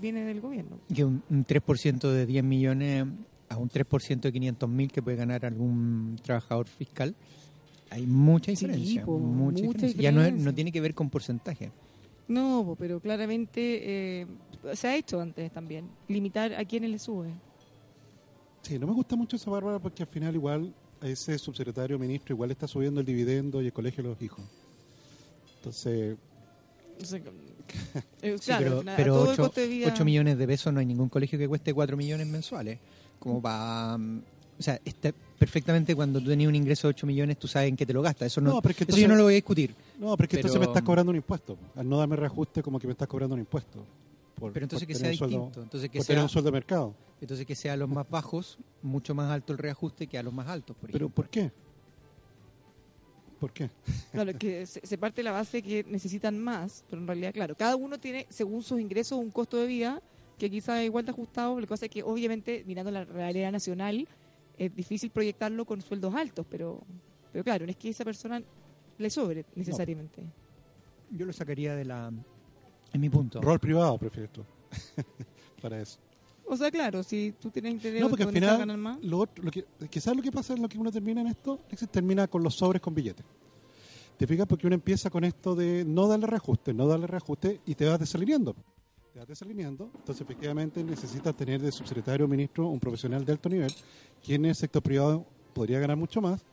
[0.00, 0.78] viene del gobierno.
[0.94, 3.06] Que un, 3% de 10 millones
[3.48, 7.14] a un 3% de 500 mil que puede ganar algún trabajador fiscal,
[7.90, 9.04] hay mucha diferencia.
[9.06, 10.00] mucha, diferencia.
[10.00, 11.70] Ya no, no, tiene que ver con porcentaje.
[12.28, 14.26] No, pero claramente eh,
[14.74, 17.32] se ha hecho antes también, limitar a quienes le sube.
[18.62, 22.34] Sí, no me gusta mucho esa bárbara porque al final igual a ese subsecretario ministro
[22.34, 24.44] igual está subiendo el dividendo y el colegio de los hijos.
[25.56, 26.16] Entonces...
[28.96, 32.78] pero, 8, millones de pesos no hay ningún colegio que cueste 4 millones mensuales.
[33.18, 33.98] Como para...
[33.98, 34.22] Mm,
[34.58, 37.76] o sea, está perfectamente cuando tú tenías un ingreso de 8 millones, tú sabes en
[37.76, 38.26] qué te lo gastas.
[38.26, 39.74] Eso, no, eso yo no lo voy a discutir.
[39.98, 41.56] No, pero es que entonces me estás cobrando un impuesto.
[41.76, 43.84] Al no darme reajuste, como que me estás cobrando un impuesto.
[44.52, 45.62] pero entonces que sea distinto.
[45.62, 46.94] entonces que sea, tener un sueldo de mercado.
[47.20, 50.32] Entonces que sea a los más bajos, mucho más alto el reajuste que a los
[50.32, 50.76] más altos.
[50.76, 51.52] Por ¿Pero por qué?
[53.38, 53.70] ¿Por qué?
[54.12, 57.76] Claro, que se, parte de la base que necesitan más, pero en realidad, claro, cada
[57.76, 60.02] uno tiene, según sus ingresos, un costo de vida
[60.38, 61.54] que quizá igual de ajustado.
[61.54, 64.08] Lo que pasa es que, obviamente, mirando la realidad nacional,
[64.56, 66.82] es difícil proyectarlo con sueldos altos, pero,
[67.32, 68.42] pero claro, no es que esa persona
[68.98, 70.22] le sobre necesariamente.
[71.10, 72.12] Yo lo sacaría de la.
[72.92, 73.40] En mi punto.
[73.40, 74.44] Rol privado, prefieres tú.
[75.62, 75.98] Para eso.
[76.50, 78.98] O sea, claro, si tú tienes interés no, porque al final, más.
[79.02, 81.78] Lo, lo que, quizás lo que pasa es lo que uno termina en esto, es
[81.78, 83.24] que termina con los sobres con billetes.
[84.16, 84.46] ¿Te fijas?
[84.46, 88.00] Porque uno empieza con esto de no darle reajuste, no darle reajuste y te vas
[88.00, 88.56] desalineando.
[89.12, 93.48] Te vas desalineando, entonces efectivamente necesitas tener de subsecretario o ministro un profesional de alto
[93.48, 93.72] nivel,
[94.24, 96.44] quien en el sector privado podría ganar mucho más,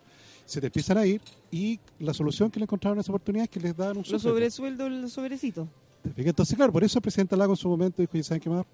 [0.45, 3.49] se te empiezan a ir y la solución que le encontraron en esa oportunidad es
[3.49, 5.67] que les dan un Los sobresueldos, el sobrecito.
[6.03, 6.27] ¿Te fijas?
[6.27, 8.65] Entonces, claro, por eso el presidente Lago en su momento dijo, ¿y saben qué más?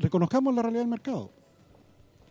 [0.00, 1.30] Reconozcamos la realidad del mercado.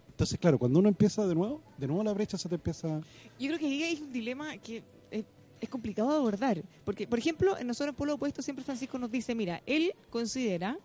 [0.10, 3.00] Entonces, claro, cuando uno empieza de nuevo, de nuevo la brecha se te empieza...
[3.40, 6.62] Yo creo que ahí hay un dilema que es, complicado de abordar.
[6.84, 10.78] Porque, por ejemplo, en nosotros en Pueblo Opuesto siempre Francisco nos dice, mira, él considera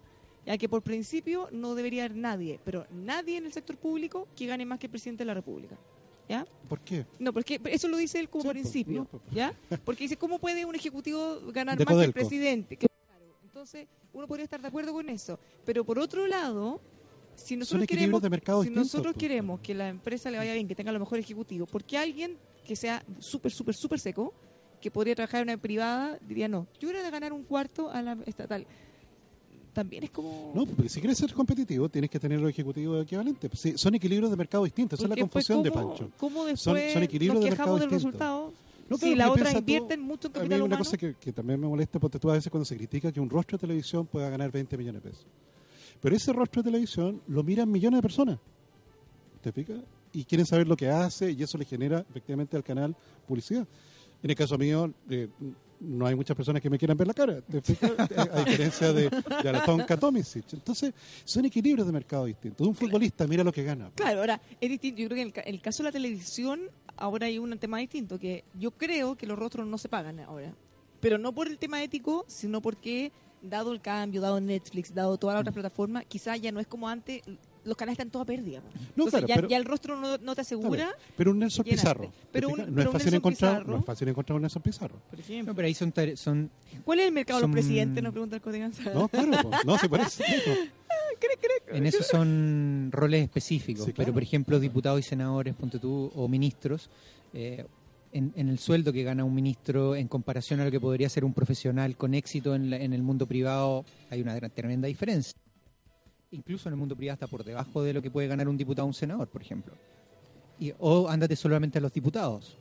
[0.47, 4.47] ya que por principio no debería haber nadie, pero nadie en el sector público que
[4.47, 5.77] gane más que el presidente de la República.
[6.29, 6.47] ¿Ya?
[6.69, 7.05] ¿Por qué?
[7.19, 9.23] No, porque eso lo dice él como pues, principio, pues.
[9.33, 9.55] ¿ya?
[9.85, 12.79] Porque dice, ¿cómo puede un ejecutivo ganar más que el presidente?
[13.55, 15.39] Entonces, uno podría estar de acuerdo con eso.
[15.65, 16.81] Pero por otro lado,
[17.37, 18.21] si nosotros queremos,
[18.65, 21.97] si nosotros queremos que la empresa le vaya bien, que tenga lo mejor ejecutivo, porque
[21.97, 22.37] alguien
[22.67, 24.35] que sea súper, súper, súper seco,
[24.81, 28.03] que podría trabajar en una privada, diría no, yo era de ganar un cuarto a
[28.03, 28.67] la estatal.
[29.73, 30.51] También es como...
[30.53, 33.53] No, porque si quieres ser competitivo tienes que tener los ejecutivos equivalentes.
[33.77, 36.11] son equilibrios de mercado distintos, esa es la confusión de Pancho.
[36.19, 38.53] ¿Cómo después son, equilibrios nos quejamos de del resultado?
[38.99, 41.99] Si la otra invierte mucho en capital a mí una cosa que, también me molesta,
[41.99, 44.77] porque tú a veces cuando se critica que un rostro de televisión pueda ganar 20
[44.77, 45.27] millones de pesos.
[46.01, 48.39] Pero ese rostro de televisión lo miran millones de personas.
[49.41, 49.81] ¿Te fijas?
[50.13, 52.95] Y quieren saber lo que hace y eso le genera efectivamente al canal
[53.27, 53.67] publicidad.
[54.23, 55.29] En el caso mío, eh,
[55.81, 57.93] no hay muchas personas que me quieran ver la cara, ¿te fijas?
[58.17, 59.85] a diferencia de, de Aratón
[60.53, 60.95] Entonces,
[61.25, 62.67] son equilibrios de mercado distintos.
[62.67, 63.91] Un futbolista mira lo que gana.
[63.95, 65.03] Claro, ahora, es distinto.
[65.03, 66.61] Yo creo que en el caso de la televisión
[66.97, 70.55] ahora hay un tema distinto, que yo creo que los rostros no se pagan ahora.
[71.01, 75.35] Pero no por el tema ético, sino porque, dado el cambio, dado Netflix, dado todas
[75.35, 77.23] las otras plataformas, quizás ya no es como antes,
[77.65, 78.63] los canales están todos a pérdida.
[78.97, 80.95] No, Entonces, ya, el rostro no, te asegura.
[81.17, 82.13] Pero un Nelson Pizarro.
[82.31, 85.01] Pero no, es fácil encontrar, no es fácil encontrar un Nelson Pizarro.
[85.11, 85.53] Por ejemplo.
[85.53, 86.51] No, pero ahí son, son
[86.85, 88.03] ¿Cuál es el mercado de los presidentes?
[88.03, 89.51] Nos pregunta el Código No, claro.
[89.65, 90.25] no, se parece.
[91.75, 96.89] En eso son roles específicos, pero por ejemplo diputados y senadores, ponte tú, o ministros,
[97.33, 97.65] eh,
[98.13, 101.35] en, el sueldo que gana un ministro en comparación a lo que podría ser un
[101.35, 105.35] profesional con éxito en, el mundo privado, hay una tremenda diferencia.
[106.31, 108.87] Incluso en el mundo privado está por debajo de lo que puede ganar un diputado
[108.87, 109.75] o un senador, por ejemplo.
[110.61, 112.57] Y, o ándate solamente a los diputados.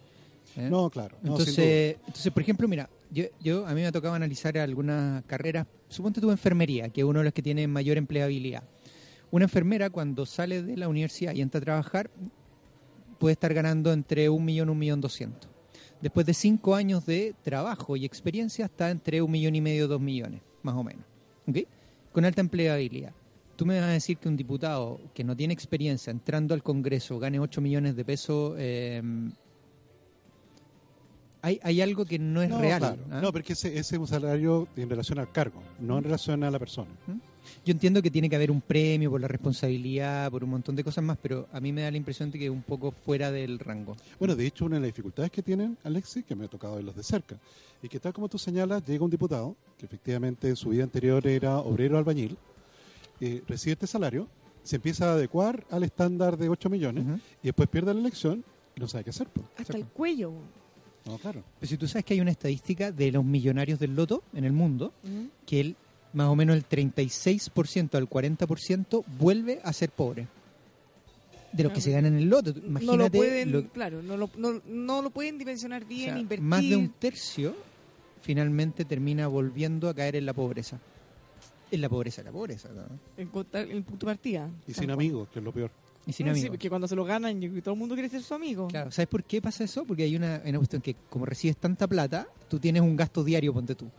[0.57, 0.67] ¿eh?
[0.69, 1.17] No, claro.
[1.23, 5.67] entonces, entonces, por ejemplo, mira, yo, yo a mí me ha tocado analizar algunas carreras,
[5.87, 8.63] suponte tu enfermería, que es uno de los que tiene mayor empleabilidad.
[9.33, 12.11] Una enfermera cuando sale de la universidad y entra a trabajar
[13.17, 15.49] puede estar ganando entre un millón y un millón doscientos.
[16.01, 19.99] Después de cinco años de trabajo y experiencia está entre un millón y medio dos
[19.99, 21.03] millones, más o menos.
[21.47, 21.65] ¿Okay?
[22.11, 23.11] Con alta empleabilidad.
[23.55, 27.17] Tú me vas a decir que un diputado que no tiene experiencia entrando al Congreso
[27.17, 29.01] gane 8 millones de pesos eh,
[31.41, 32.99] hay, algo que no es real.
[33.09, 33.19] ¿ah?
[33.19, 36.51] No, porque ese, ese, es un salario en relación al cargo, no en relación a
[36.51, 36.91] la persona.
[37.07, 37.32] ¿Mm?
[37.65, 40.83] Yo entiendo que tiene que haber un premio por la responsabilidad, por un montón de
[40.83, 43.31] cosas más, pero a mí me da la impresión de que es un poco fuera
[43.31, 43.95] del rango.
[44.19, 46.95] Bueno, de hecho, una de las dificultades que tienen, Alexis, que me ha tocado verlos
[46.95, 47.37] de cerca,
[47.81, 51.25] y que tal como tú señalas, llega un diputado, que efectivamente en su vida anterior
[51.27, 52.37] era obrero albañil,
[53.19, 54.27] eh, recibe este salario,
[54.63, 57.05] se empieza a adecuar al estándar de 8 millones,
[57.41, 58.43] y después pierde la elección
[58.75, 59.27] y no sabe qué hacer.
[59.57, 60.33] Hasta el cuello.
[61.05, 61.43] No, claro.
[61.59, 64.53] Pero si tú sabes que hay una estadística de los millonarios del loto en el
[64.53, 64.93] mundo,
[65.45, 65.75] que el,
[66.13, 70.27] más o menos el 36% al 40% vuelve a ser pobre.
[71.51, 72.49] De los que se ganan en el loto.
[72.49, 72.85] Imagínate.
[72.85, 74.29] No lo pueden, claro, no lo,
[74.65, 76.43] no, lo pueden dimensionar bien, invertir.
[76.43, 77.55] Más de un tercio
[78.21, 80.79] finalmente termina volviendo a caer en la pobreza.
[81.69, 82.69] En la pobreza, la pobreza.
[83.17, 84.49] En, el punto de partida.
[84.67, 85.69] Y sin amigos, que es lo peor.
[86.07, 86.43] Y sin amigos.
[86.43, 88.67] Sí, porque cuando se lo ganan, todo el mundo quiere ser su amigo.
[88.67, 89.85] Claro, ¿sabes por qué pasa eso?
[89.85, 93.53] Porque hay una, una cuestión que como recibes tanta plata, tú tienes un gasto diario,
[93.53, 93.91] ponte tú.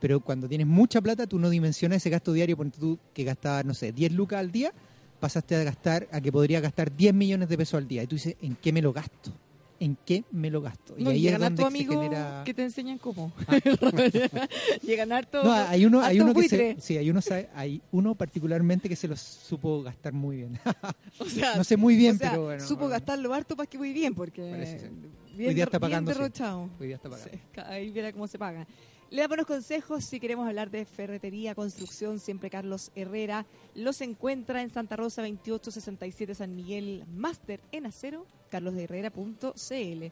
[0.00, 3.64] Pero cuando tienes mucha plata, tú no dimensionas ese gasto diario, ponte tú que gastabas,
[3.64, 4.72] no sé, 10 lucas al día,
[5.20, 8.02] pasaste a gastar, a que podría gastar 10 millones de pesos al día.
[8.02, 9.32] Y tú dices, ¿en qué me lo gasto?
[9.80, 10.94] en qué me lo gasto.
[10.96, 12.42] y ahí es donde se genera...
[12.44, 13.32] que te enseñan cómo.
[13.48, 13.58] Ah.
[14.82, 15.42] llegan harto.
[15.42, 17.20] No, hay uno, hay uno que se, sí, hay uno,
[17.54, 20.60] hay uno particularmente que se lo supo gastar muy bien.
[21.18, 22.64] o sea, no sé muy bien, pero bueno.
[22.64, 24.42] Supo gastarlo harto para que muy bien, porque
[25.34, 26.12] bien, Hoy día está pagando.
[26.12, 26.68] derrochado.
[26.78, 27.38] Hoy día está pagando.
[27.64, 28.66] ahí verá cómo se paga.
[29.10, 33.44] Le da buenos consejos si queremos hablar de ferretería, construcción, siempre Carlos Herrera.
[33.74, 40.04] Los encuentra en Santa Rosa 2867 San Miguel, máster en acero, carlosherrera.cl.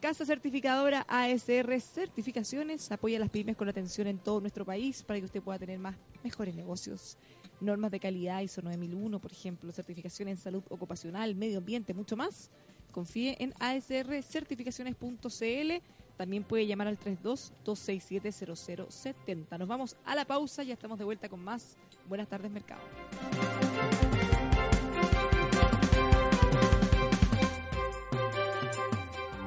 [0.00, 5.18] Casa certificadora ASR Certificaciones apoya a las pymes con atención en todo nuestro país para
[5.18, 7.18] que usted pueda tener más mejores negocios.
[7.60, 12.48] Normas de calidad ISO 9001, por ejemplo, certificación en salud ocupacional, medio ambiente, mucho más.
[12.92, 15.82] Confíe en asrcertificaciones.cl
[16.16, 19.58] también puede llamar al 32-267-0070.
[19.58, 21.76] Nos vamos a la pausa, ya estamos de vuelta con más.
[22.08, 22.80] Buenas tardes, mercado.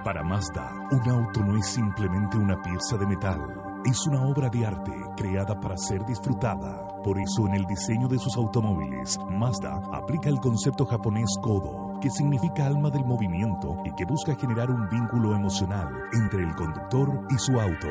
[0.03, 3.39] Para Mazda, un auto no es simplemente una pieza de metal,
[3.85, 6.87] es una obra de arte creada para ser disfrutada.
[7.03, 12.09] Por eso en el diseño de sus automóviles, Mazda aplica el concepto japonés Kodo que
[12.09, 17.37] significa alma del movimiento y que busca generar un vínculo emocional entre el conductor y
[17.37, 17.87] su auto.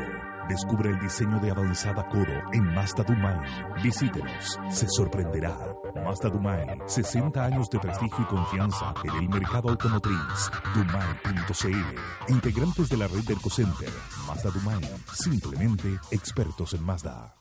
[0.49, 3.39] Descubre el diseño de avanzada Kodo en Mazda Dumai.
[3.83, 5.78] Visítenos, se sorprenderá.
[6.09, 10.51] Mazda Dumai, 60 años de prestigio y confianza en el mercado automotriz.
[10.75, 13.91] Dumai.cl, integrantes de la red del Center.
[14.27, 14.81] Mazda Dumai,
[15.13, 17.35] simplemente expertos en Mazda.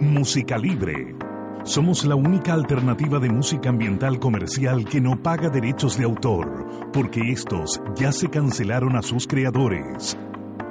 [0.00, 1.14] Música libre
[1.62, 7.30] somos la única alternativa de música ambiental comercial que no paga derechos de autor, porque
[7.30, 10.16] estos ya se cancelaron a sus creadores.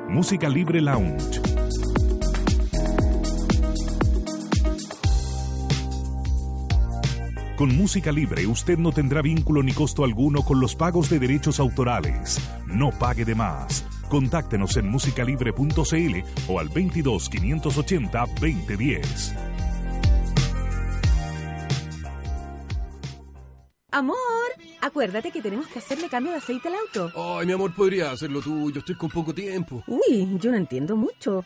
[0.09, 1.41] Música Libre Lounge.
[7.57, 11.61] Con música libre usted no tendrá vínculo ni costo alguno con los pagos de derechos
[11.61, 12.37] autorales.
[12.67, 13.85] No pague de más.
[14.09, 19.35] Contáctenos en musicalibre.cl o al 22 580 2010.
[23.91, 24.17] Amor,
[24.81, 27.39] acuérdate que tenemos que hacerle cambio de aceite al auto.
[27.39, 28.69] Ay, mi amor, podría hacerlo tú.
[28.69, 29.81] Yo estoy con poco tiempo.
[29.87, 31.45] Uy, yo no entiendo mucho.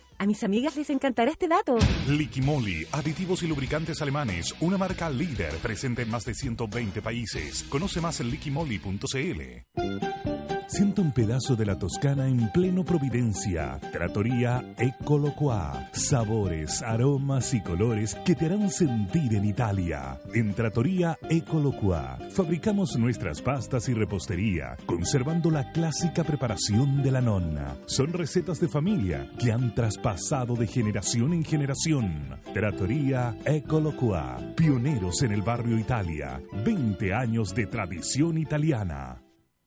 [0.21, 1.79] A mis amigas les encantará este dato.
[2.07, 7.63] Liquimoli, aditivos y lubricantes alemanes, una marca líder presente en más de 120 países.
[7.63, 10.60] Conoce más en liquimoli.cl.
[10.71, 13.77] Siento un pedazo de la Toscana en pleno Providencia.
[13.91, 15.89] Trattoria Ecoloqua.
[15.91, 20.17] Sabores, aromas y colores que te harán sentir en Italia.
[20.33, 27.75] En Trattoria Ecoloqua fabricamos nuestras pastas y repostería, conservando la clásica preparación de la nonna.
[27.85, 32.39] Son recetas de familia que han traspasado de generación en generación.
[32.53, 34.37] Trattoria Ecoloqua.
[34.55, 36.41] Pioneros en el barrio Italia.
[36.63, 39.21] 20 años de tradición italiana.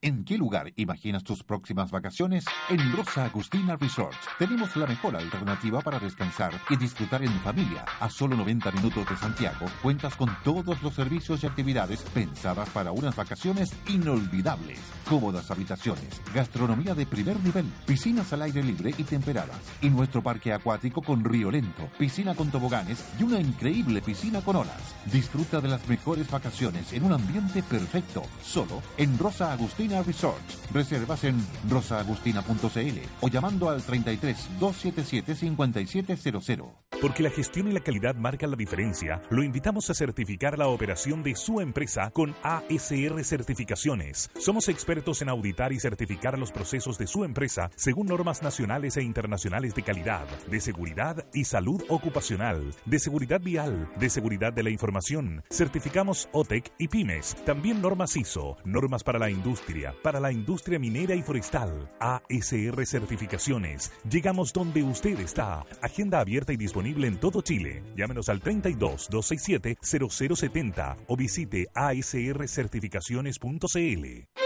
[0.05, 2.45] ¿En qué lugar imaginas tus próximas vacaciones?
[2.69, 7.85] En Rosa Agustina Resort tenemos la mejor alternativa para descansar y disfrutar en familia.
[7.99, 12.91] A solo 90 minutos de Santiago, cuentas con todos los servicios y actividades pensadas para
[12.91, 14.77] unas vacaciones inolvidables.
[15.09, 20.53] Cómodas habitaciones, gastronomía de primer nivel, piscinas al aire libre y temperadas, y nuestro parque
[20.53, 24.95] acuático con río lento, piscina con toboganes y una increíble piscina con olas.
[25.11, 30.41] Disfruta de las mejores vacaciones en un ambiente perfecto, solo en Rosa Agustina Resort.
[30.73, 31.37] Reservas en
[31.69, 36.71] rosaagustina.cl o llamando al 33 277 5700.
[37.01, 41.23] Porque la gestión y la calidad marcan la diferencia, lo invitamos a certificar la operación
[41.23, 44.31] de su empresa con ASR Certificaciones.
[44.39, 49.03] Somos expertos en auditar y certificar los procesos de su empresa según normas nacionales e
[49.03, 54.69] internacionales de calidad, de seguridad y salud ocupacional, de seguridad vial, de seguridad de la
[54.69, 55.43] información.
[55.49, 61.13] Certificamos OTEC y PYMES, también normas ISO, normas para la industria para la industria minera
[61.15, 61.91] y forestal.
[61.99, 63.91] ASR Certificaciones.
[64.09, 65.65] Llegamos donde usted está.
[65.81, 67.83] Agenda abierta y disponible en todo Chile.
[67.95, 74.44] Llámenos al 32 267 0070 o visite asrcertificaciones.cl.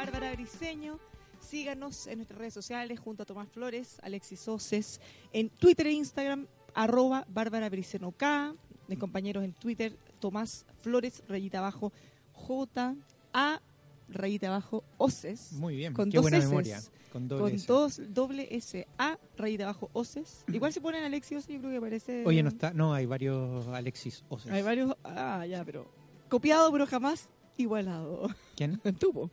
[0.00, 0.98] Bárbara Briseño.
[1.40, 4.98] Síganos en nuestras redes sociales junto a Tomás Flores, Alexis Oces,
[5.34, 8.54] en Twitter e Instagram, arroba Bárbara Briseño K,
[8.88, 11.92] mis compañeros en Twitter, Tomás Flores, rayita abajo,
[12.32, 12.96] J,
[13.34, 13.60] A,
[14.08, 15.52] rayita abajo, Oces.
[15.52, 16.80] Muy bien, con qué dos buena S's, memoria.
[17.12, 17.66] Con doble Con S.
[17.66, 20.46] dos, doble S, A, rayita abajo, Oces.
[20.50, 22.24] Igual si ponen Alexis Oces, yo creo que aparece...
[22.24, 24.50] Oye, no está, no, hay varios Alexis Oces.
[24.50, 24.96] Hay varios...
[25.04, 25.86] Ah, ya, pero...
[26.30, 27.28] Copiado, pero jamás
[27.58, 28.30] igualado.
[28.56, 28.80] ¿Quién?
[28.98, 29.30] Tú, po.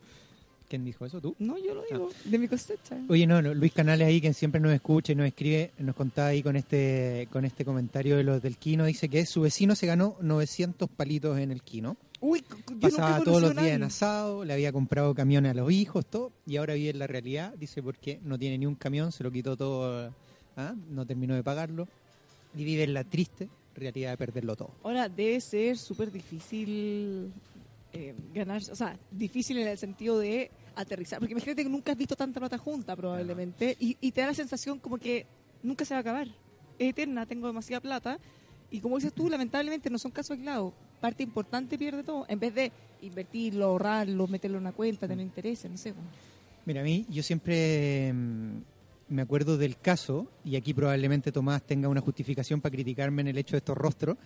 [0.68, 1.20] ¿Quién dijo eso?
[1.20, 1.34] ¿Tú?
[1.38, 2.98] No, yo lo digo, de mi cosecha.
[3.08, 6.28] Oye, no, no, Luis Canales ahí, que siempre nos escucha y nos escribe, nos contaba
[6.28, 9.86] ahí con este con este comentario de los del Kino, dice que su vecino se
[9.86, 11.96] ganó 900 palitos en el Kino.
[12.20, 16.04] Uy, yo Pasaba todos los días en asado, le había comprado camiones a los hijos,
[16.04, 19.24] todo, y ahora vive en la realidad, dice porque no tiene ni un camión, se
[19.24, 20.12] lo quitó todo,
[20.56, 20.74] ¿ah?
[20.90, 21.88] no terminó de pagarlo,
[22.54, 24.72] y vive en la triste realidad de perderlo todo.
[24.82, 27.32] Ahora, debe ser súper difícil
[27.92, 30.50] eh, ganar, o sea, difícil en el sentido de
[30.80, 34.28] aterrizar, porque imagínate que nunca has visto tanta plata junta probablemente, y, y te da
[34.28, 35.26] la sensación como que
[35.62, 36.28] nunca se va a acabar.
[36.78, 38.18] Es eterna, tengo demasiada plata,
[38.70, 40.72] y como dices tú, lamentablemente no son casos aislados.
[41.00, 42.72] Parte importante pierde todo, en vez de
[43.02, 45.92] invertirlo, ahorrarlo, meterlo en una cuenta, tener intereses, no sé.
[45.92, 46.08] bueno.
[46.66, 48.58] Mira, a mí yo siempre mm,
[49.10, 53.38] me acuerdo del caso, y aquí probablemente Tomás tenga una justificación para criticarme en el
[53.38, 54.16] hecho de estos rostros,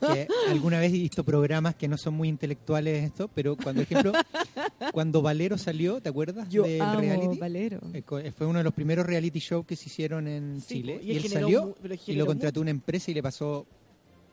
[0.00, 4.12] que alguna vez he visto programas que no son muy intelectuales esto, pero cuando, ejemplo,
[4.92, 6.48] cuando Valero salió, ¿te acuerdas?
[6.48, 7.38] Yo del amo reality?
[7.38, 7.80] Valero.
[7.94, 11.00] Eh, co- Fue uno de los primeros reality shows que se hicieron en Sí, Chile,
[11.02, 11.74] y y, él salió
[12.06, 13.66] y lo contrató una empresa y le pasó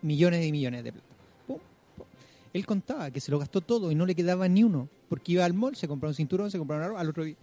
[0.02, 1.08] millones y millones de plata.
[1.48, 1.60] Pum,
[1.96, 2.06] pum.
[2.54, 5.46] Él contaba que se lo gastó todo y no le quedaba ni uno, porque iba
[5.46, 7.36] al mall, se compraba un cinturón, se compraba una ropa, al otro día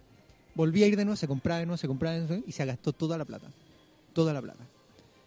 [0.55, 2.65] volvía a ir de nuevo, se compraba de nuevo, se compraba de nuevo y se
[2.65, 3.47] gastó toda la plata.
[4.13, 4.65] Toda la plata.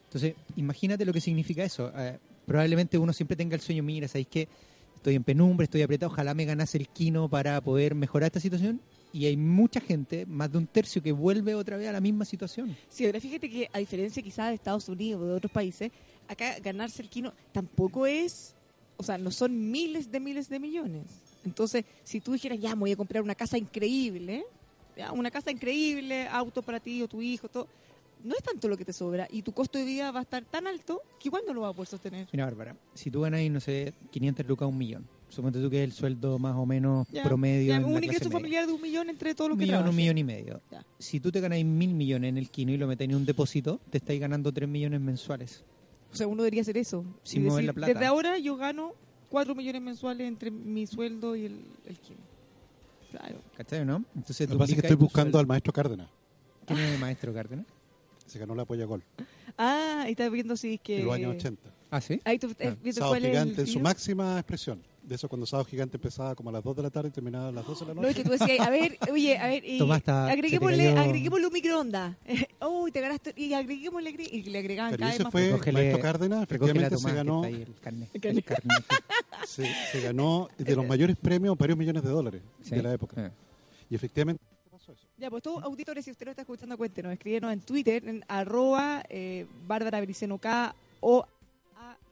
[0.05, 1.93] Entonces, imagínate lo que significa eso.
[1.97, 4.49] Eh, probablemente uno siempre tenga el sueño, mira, ¿sabéis qué?
[4.95, 8.81] Estoy en penumbra, estoy apretado, ojalá me ganase el quino para poder mejorar esta situación.
[9.13, 12.25] Y hay mucha gente, más de un tercio, que vuelve otra vez a la misma
[12.25, 12.77] situación.
[12.89, 15.91] Sí, ahora fíjate que a diferencia quizás de Estados Unidos o de otros países,
[16.29, 18.55] acá ganarse el quino tampoco es,
[18.97, 21.05] o sea, no son miles de miles de millones.
[21.45, 24.45] Entonces, si tú dijeras, ya, me voy a comprar una casa increíble,
[24.97, 27.69] ya, una casa increíble, auto para ti o tu hijo, todo,
[28.25, 30.45] no es tanto lo que te sobra y tu costo de vida va a estar
[30.45, 32.29] tan alto que igual no lo vas a poder sostener.
[32.33, 35.07] Mira, Bárbara, si tú ganas, no sé, 500 lucas, un millón.
[35.29, 38.31] Suponte tú que es el sueldo más o menos Ya, promedio ya, en un ingreso
[38.31, 40.61] familiar de un millón entre todos los que millón, un millón y medio.
[40.71, 40.85] Ya.
[40.99, 43.81] Si tú te ganas mil millones en el quino y lo metes en un depósito,
[43.91, 45.65] te estáis ganando 3 millones mensuales.
[46.13, 47.05] O sea, uno debería hacer eso.
[47.25, 47.93] Sin mover decir, la plata.
[47.93, 48.93] Desde ahora yo gano
[49.31, 52.21] 4 millones mensuales entre mi sueldo y el, el quino.
[53.11, 53.41] Claro.
[53.57, 54.05] ¿Cachai, no?
[54.15, 56.09] Entonces, Lo que pasa es que estoy buscando al maestro Cárdenas.
[56.67, 57.67] ¿Quién es el maestro Cárdenas?
[58.27, 59.03] Se ganó la polla gol.
[59.57, 60.99] Ah, ahí estás viendo si es que...
[61.01, 61.71] En los años 80.
[61.91, 62.21] Ah, ¿sí?
[62.25, 62.77] Ahí tú estás Ah.
[62.83, 64.83] viendo cuál es el gigante en su máxima expresión.
[65.07, 67.49] De eso cuando Sábado Gigante empezaba como a las 2 de la tarde y terminaba
[67.49, 68.11] a las 12 de la No, noche.
[68.11, 71.47] es que tú decías, a ver, oye, a ver, y Tomás, está- agreguémosle, cayó- agreguémosle
[71.47, 72.17] un microondas.
[72.69, 75.31] Uy, te ganaste, y agreguémosle, y le agregaban Pero cada vez más.
[75.33, 77.69] fue Recógele- Maestro Cárdenas, efectivamente se Tomás, ganó, el.
[78.23, 78.45] El
[79.47, 82.75] se, se ganó de los mayores premios, varios millones de dólares Sí.
[82.75, 83.15] de la época.
[83.27, 83.31] Ah.
[83.89, 84.43] Y efectivamente.
[85.19, 87.13] Ya, pues todos auditores, si usted no está escuchando, cuéntenos.
[87.13, 91.27] Escríbenos en Twitter, en arroba eh, Bárbara Briceno K o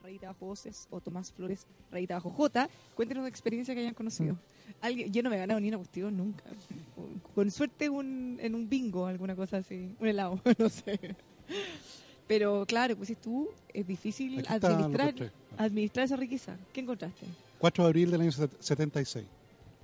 [0.05, 2.69] a rayita bajo voces o Tomás Flores rayita bajo J.
[2.95, 4.37] Cuéntenos de experiencia que hayan conocido.
[4.83, 6.45] Alguien, yo no me he ganado ni una cuestión nunca.
[7.35, 9.91] Con suerte un, en un bingo, alguna cosa así.
[9.99, 10.99] Un helado, no sé.
[12.27, 15.15] Pero claro, pues si tú, es difícil Aquí administrar,
[15.57, 16.57] administrar esa riqueza.
[16.73, 17.27] ¿Qué encontraste?
[17.59, 19.25] 4 de abril del año set- 76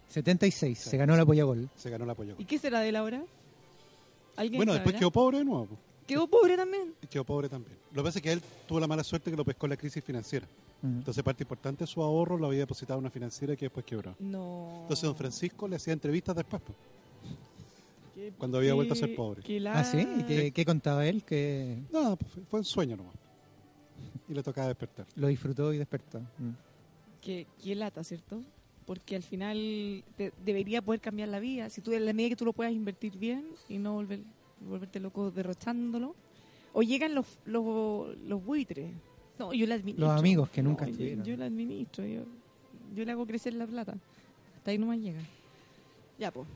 [0.09, 1.69] 76, se ganó la polla gol.
[1.77, 3.23] se ganó la polla ¿Y qué será de él ahora?
[4.37, 5.69] ¿Alguien Bueno, después quedó pobre de nuevo.
[6.11, 6.95] ¿Quedó pobre también.
[7.03, 7.77] Y quedó pobre también.
[7.93, 10.03] Lo que pasa es que él tuvo la mala suerte que lo pescó la crisis
[10.03, 10.47] financiera.
[10.83, 14.17] Entonces parte importante de su ahorro lo había depositado en una financiera que después quebró.
[14.19, 14.79] No.
[14.83, 16.63] Entonces don Francisco le hacía entrevistas después.
[16.63, 16.77] pues.
[18.15, 19.43] Qué- cuando había vuelto a ser pobre.
[19.43, 19.99] qué Ah, ¿sí?
[19.99, 21.23] ¿Y la- qué, qué contaba él?
[21.23, 23.15] Que No, pues, fue- fue un sueño nomás.
[24.29, 25.07] Y le tocaba despertar.
[25.17, 26.21] lo disfrutó y despertó.
[26.39, 26.51] Mm.
[27.21, 28.43] Qué, qué lata, ¿cierto?
[28.87, 31.69] Porque al final te- debería poder cambiar la vida.
[31.71, 34.21] Si tú en la medida que tú lo puedas invertir bien y no volver,
[34.61, 36.15] volverte loco derrochándolo.
[36.73, 38.93] O llegan los, los, los buitres.
[39.39, 40.07] No, yo la administro.
[40.07, 41.25] Los amigos que nunca No, yo, estuvieron.
[41.25, 42.05] yo la administro.
[42.07, 42.23] Yo,
[42.95, 43.95] yo le hago crecer la plata.
[44.57, 45.21] Hasta ahí nomás llega.
[46.19, 46.47] Ya, pues.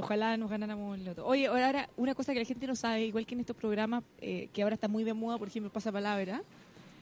[0.00, 1.26] ojalá nos ganáramos el loto.
[1.26, 4.48] Oye, ahora una cosa que la gente no sabe, igual que en estos programas, eh,
[4.52, 6.42] que ahora está muy de moda, por ejemplo, pasapalabra.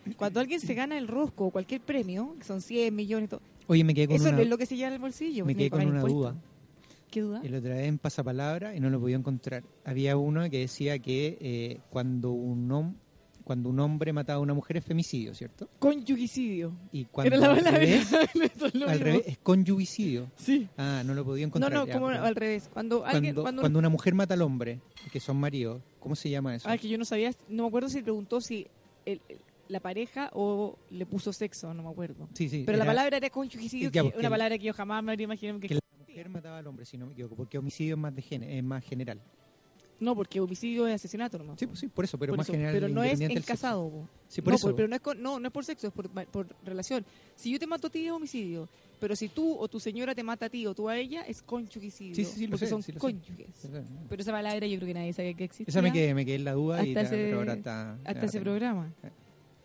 [0.16, 3.40] Cuando alguien se gana el rosco o cualquier premio, que son 100 millones, y todo,
[3.68, 5.44] Oye, me quedé con eso una, es lo que se lleva en el bolsillo.
[5.44, 6.34] me quedé con una duda.
[7.10, 7.40] ¿Qué duda?
[7.44, 9.62] El otra vez en Pasapalabra y no lo podía encontrar.
[9.84, 12.94] Había uno que decía que eh, cuando un hom-
[13.44, 15.70] cuando un hombre mataba a una mujer es femicidio, ¿cierto?
[15.78, 16.74] Conyugicidio.
[16.92, 18.12] Y cuando Era la al revés,
[18.86, 20.30] al revés es conyugicidio.
[20.36, 20.68] Sí.
[20.76, 21.72] Ah, no lo podía No, encontrar.
[21.72, 22.68] no, ya, como pero- al revés.
[22.72, 23.34] Cuando alguien.
[23.34, 24.80] cuando, Cuando, cuando una mujer mata al hombre,
[25.10, 26.68] que son maridos, ¿cómo se llama eso?
[26.68, 27.30] Ah, que yo no sabía.
[27.48, 28.66] No me acuerdo si preguntó si
[29.06, 29.38] el- el-
[29.68, 32.28] la pareja o le puso sexo, no me acuerdo.
[32.34, 32.64] sí, sí.
[32.66, 35.24] Pero la palabra era conyugicidio, Ya, que porque una palabra que yo jamás me habría
[35.24, 35.78] imaginado que.
[36.18, 38.64] Mujer mataba al hombre, si no me equivoco, porque homicidio es más, de gen- es
[38.64, 39.20] más general.
[40.00, 41.58] No, porque homicidio es asesinato nomás.
[41.58, 42.72] Sí, pues sí, por eso, pero Por más eso, general.
[42.74, 44.08] pero no es en casado.
[44.28, 44.74] Sí, por no, eso.
[44.76, 47.04] pero no es, con- no, no es por sexo, es por, por relación.
[47.36, 48.68] Si yo te mato a ti es homicidio,
[49.00, 51.42] pero si tú o tu señora te mata a ti o tú a ella es
[51.42, 52.14] conyugicidio.
[52.14, 53.00] Sí, sí, sí, lo porque sé, son sí lo sé.
[53.00, 53.48] cónyuges.
[54.08, 55.70] Pero esa palabra yo creo que nadie sabía que existía.
[55.70, 57.98] Esa me quedé, me quedé en la duda y Hasta ese- pero ahora está.
[58.04, 58.92] hasta ese programa.
[59.02, 59.10] Eh.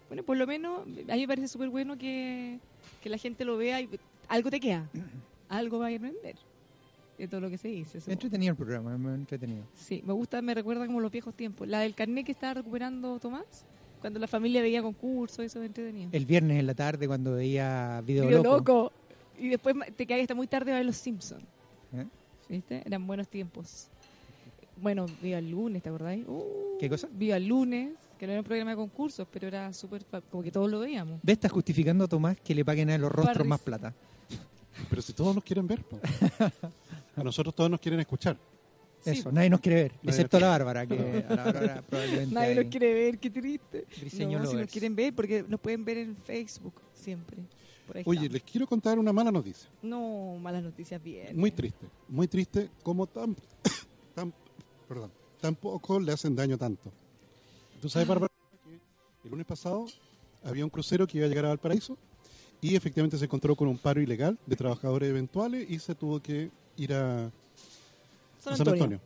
[0.07, 0.85] Bueno, por lo menos a
[1.15, 2.59] mí me parece súper bueno que,
[3.03, 3.89] que la gente lo vea y
[4.29, 4.89] algo te queda.
[5.57, 6.35] algo va a aprender
[7.17, 7.99] de todo lo que se dice.
[7.99, 8.13] supongo.
[8.13, 9.65] Entretenido el programa, me entretenido.
[9.73, 11.67] Sí, me gusta, me recuerda como los viejos tiempos.
[11.67, 13.65] La del carnet que estaba recuperando Tomás,
[14.01, 16.09] cuando la familia veía concursos, eso es entretenido.
[16.11, 18.57] El viernes en la tarde cuando veía Video, Video Loco.
[18.57, 18.91] loco.
[19.39, 21.43] Y después te quedas hasta muy tarde a ver Los Simpsons.
[21.93, 22.05] ¿Eh?
[22.49, 22.81] ¿Viste?
[22.85, 23.89] Eran buenos tiempos.
[24.77, 26.25] Bueno, Viva el lunes, ¿te acordáis?
[26.27, 27.07] Uh, ¿Qué cosa?
[27.11, 30.51] Viva el lunes, que no era un programa de concursos, pero era súper, como que
[30.51, 31.19] todos lo veíamos.
[31.21, 33.93] Ve, está justificando a Tomás que le paguen a los rostros más plata.
[34.89, 35.83] Pero si todos nos quieren ver,
[37.15, 38.37] a nosotros todos nos quieren escuchar.
[39.01, 39.11] Sí.
[39.11, 42.47] Eso, nadie nos quiere ver, Nadie excepto la Bárbara, que a la Bárbara probablemente Nadie
[42.47, 43.85] hay nos quiere ver, qué triste.
[43.99, 47.43] briseño No, si nos quieren ver, porque nos pueden ver en Facebook siempre.
[47.85, 48.33] Por ahí Oye, estamos.
[48.33, 49.69] les quiero contar una mala noticia.
[49.81, 51.35] No, malas noticias bien.
[51.37, 53.35] Muy triste, muy triste, como tan,
[54.15, 54.33] tan,
[54.87, 55.11] perdón,
[55.41, 56.89] tan poco le hacen daño tanto.
[57.81, 58.31] Tú sabes, Bárbara,
[59.21, 59.85] que el lunes pasado
[60.45, 61.97] había un crucero que iba a llegar a Valparaíso
[62.63, 66.49] y efectivamente se encontró con un paro ilegal de trabajadores eventuales y se tuvo que
[66.77, 67.29] ir a,
[68.39, 68.73] San a San Antonio.
[68.83, 68.99] Antonio.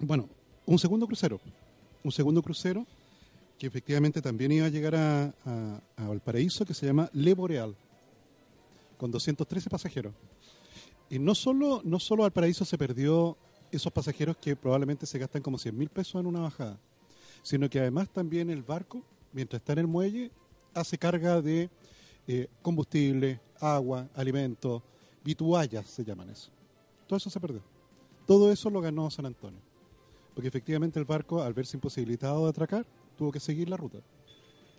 [0.00, 0.28] Bueno,
[0.66, 1.40] un segundo crucero,
[2.02, 2.84] un segundo crucero
[3.58, 7.76] que efectivamente también iba a llegar a, a- a Valparaíso, que se llama Le Boreal,
[8.98, 10.12] con 213 pasajeros.
[11.08, 13.36] Y no solo, no solo Valparaíso se perdió
[13.70, 16.78] esos pasajeros que probablemente se gastan como 100 mil pesos en una bajada,
[17.42, 20.30] sino que además también el barco, mientras está en el muelle,
[20.74, 21.70] hace carga de
[22.26, 24.82] eh, combustible, agua, alimentos,
[25.24, 26.50] vituallas se llaman eso.
[27.06, 27.62] Todo eso se perdió.
[28.26, 29.60] Todo eso lo ganó San Antonio.
[30.34, 33.98] Porque efectivamente el barco, al verse imposibilitado de atracar, tuvo que seguir la ruta.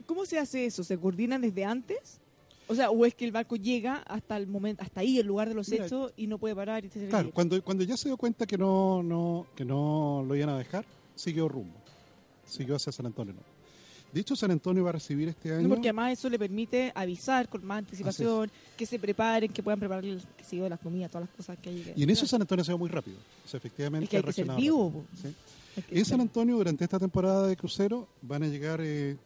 [0.05, 0.83] ¿Cómo se hace eso?
[0.83, 2.19] ¿Se coordinan desde antes?
[2.67, 5.49] O sea, o es que el barco llega hasta el momento, hasta ahí, el lugar
[5.49, 8.07] de los Mira, hechos, y no puede parar y se Claro, cuando, cuando ya se
[8.09, 10.85] dio cuenta que no, no, que no lo iban a dejar,
[11.15, 11.75] siguió rumbo.
[12.45, 13.35] Siguió hacia San Antonio.
[14.21, 15.63] Hecho, San Antonio va a recibir este año...
[15.63, 19.79] No, porque además eso le permite avisar con más anticipación, que se preparen, que puedan
[19.79, 21.81] preparar el, que se la comida, todas las cosas que hay.
[21.81, 23.17] que- y en eso San Antonio se va muy rápido.
[23.45, 25.03] O sea, efectivamente es que hay que ser vivo.
[25.21, 25.33] Sí.
[25.89, 29.17] Que- En San Antonio, durante esta temporada de crucero, van a llegar, eh,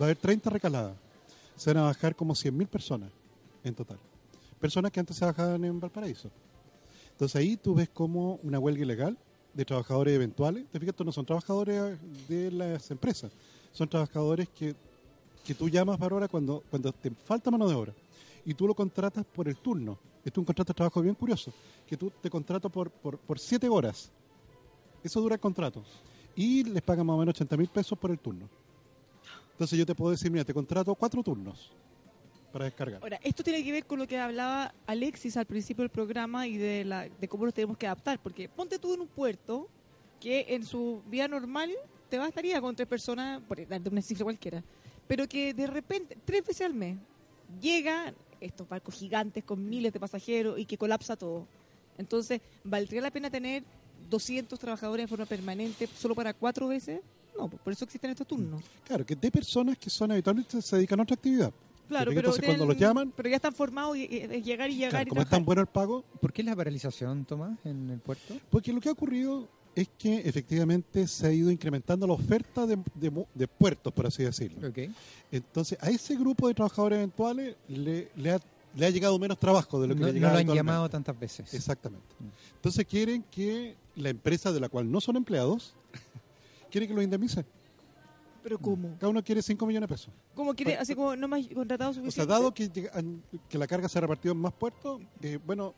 [0.00, 0.94] va a haber 30 recaladas.
[1.56, 3.10] Se van a bajar como 100.000 personas
[3.62, 3.98] en total.
[4.58, 6.30] Personas que antes se bajaban en Valparaíso.
[7.12, 9.18] Entonces ahí tú ves como una huelga ilegal
[9.52, 10.64] de trabajadores eventuales.
[10.72, 13.30] Te fijas, estos no son trabajadores de las empresas,
[13.72, 14.74] son trabajadores que,
[15.44, 17.94] que tú llamas para ahora cuando, cuando te falta mano de obra.
[18.44, 19.98] Y tú lo contratas por el turno.
[20.24, 21.52] Esto es un contrato de trabajo bien curioso,
[21.86, 24.10] que tú te contratas por, por, por siete horas.
[25.02, 25.82] Eso dura el contrato.
[26.36, 28.48] Y les pagan más o menos 80 mil pesos por el turno.
[29.52, 31.70] Entonces yo te puedo decir, mira, te contrato cuatro turnos
[32.50, 33.02] para descargar.
[33.02, 36.56] Ahora, esto tiene que ver con lo que hablaba Alexis al principio del programa y
[36.56, 38.20] de, la, de cómo nos tenemos que adaptar.
[38.22, 39.68] Porque ponte tú en un puerto
[40.18, 41.70] que en su vida normal
[42.10, 44.62] te bastaría con tres personas, por darte una cifra cualquiera,
[45.06, 46.98] pero que de repente, tres veces al mes,
[47.60, 51.46] llegan estos barcos gigantes con miles de pasajeros y que colapsa todo.
[51.96, 53.62] Entonces, ¿valdría la pena tener
[54.10, 57.00] 200 trabajadores en forma permanente solo para cuatro veces?
[57.38, 58.62] No, pues por eso existen estos turnos.
[58.84, 61.52] Claro, que de personas que son habitualmente se dedican a otra actividad.
[61.88, 64.76] Claro, pero, entonces cuando los llaman- pero ya están formados y, y es llegar y
[64.76, 67.90] llegar Claro, y como es tan bueno el pago, ¿Por qué la paralización, Tomás, en
[67.90, 68.38] el puerto?
[68.48, 69.48] porque lo que ha ocurrido
[69.82, 74.06] es que efectivamente se ha ido incrementando la oferta de, de mu- de puertos, por
[74.06, 74.68] así decirlo.
[74.68, 74.78] Ok.
[75.32, 78.40] Entonces, a ese grupo de trabajadores eventuales le, le ha,
[78.76, 81.18] le ha llegado menos trabajo de lo que No, le no lo han llamado tantas
[81.18, 81.52] veces.
[81.54, 82.06] Exactamente.
[82.56, 85.74] Entonces quieren que la empresa de la cual no son empleados,
[86.70, 87.44] quiere que los indemnice.
[88.42, 88.96] Pero ¿cómo?
[88.98, 90.14] Cada uno quiere 5 millones de pesos.
[90.34, 92.32] ¿Cómo quiere, así como no más contratado O sea, suficiente?
[92.32, 92.70] dado que,
[93.50, 95.74] que la carga se ha repartido en más puertos, eh, bueno,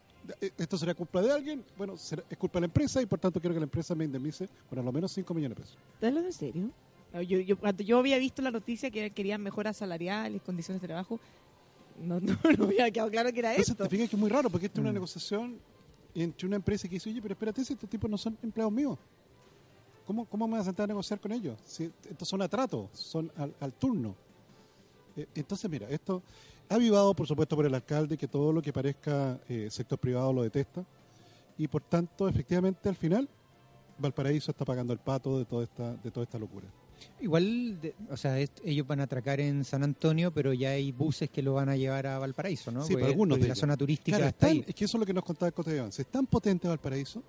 [0.57, 3.41] esto será culpa de alguien, bueno, será- es culpa de la empresa y por tanto
[3.41, 5.79] quiero que la empresa me indemnice con a lo menos 5 millones de pesos.
[5.95, 6.70] ¿Estás hablando en serio?
[7.12, 10.89] No, Yo, yo, cuando yo había visto la noticia que querían mejoras salariales, condiciones de
[10.89, 11.18] trabajo,
[12.01, 13.85] no, no, no me había quedado claro que era Entonces esto.
[13.85, 14.95] te fijas que es muy raro porque esta es una Mm.
[14.95, 15.59] negociación
[16.14, 18.99] entre una empresa que dice, oye, pero espérate, si estos tipos no son empleados míos.
[20.07, 21.59] ¿cómo, ¿cómo me voy a sentar a negociar con ellos?
[21.66, 24.14] Si estos son a trato, son al, turno.
[25.16, 26.23] Eh, entonces, mira, esto
[26.73, 30.43] avivado, por supuesto, por el alcalde que todo lo que parezca eh, sector privado lo
[30.43, 30.85] detesta
[31.59, 33.29] y, por tanto, efectivamente, al final,
[33.99, 36.66] Valparaíso está pagando el pato de toda esta, de toda esta locura.
[37.20, 37.79] Igual,
[38.11, 41.55] o sea, ellos van a atracar en San Antonio, pero ya hay buses que lo
[41.55, 42.85] van a llevar a Valparaíso, ¿no?
[42.85, 44.64] Sí, algunos de la zona turística está ahí.
[44.66, 45.89] Es que eso es lo que nos contaba el cotidiano.
[45.89, 47.23] Es tan potente Valparaíso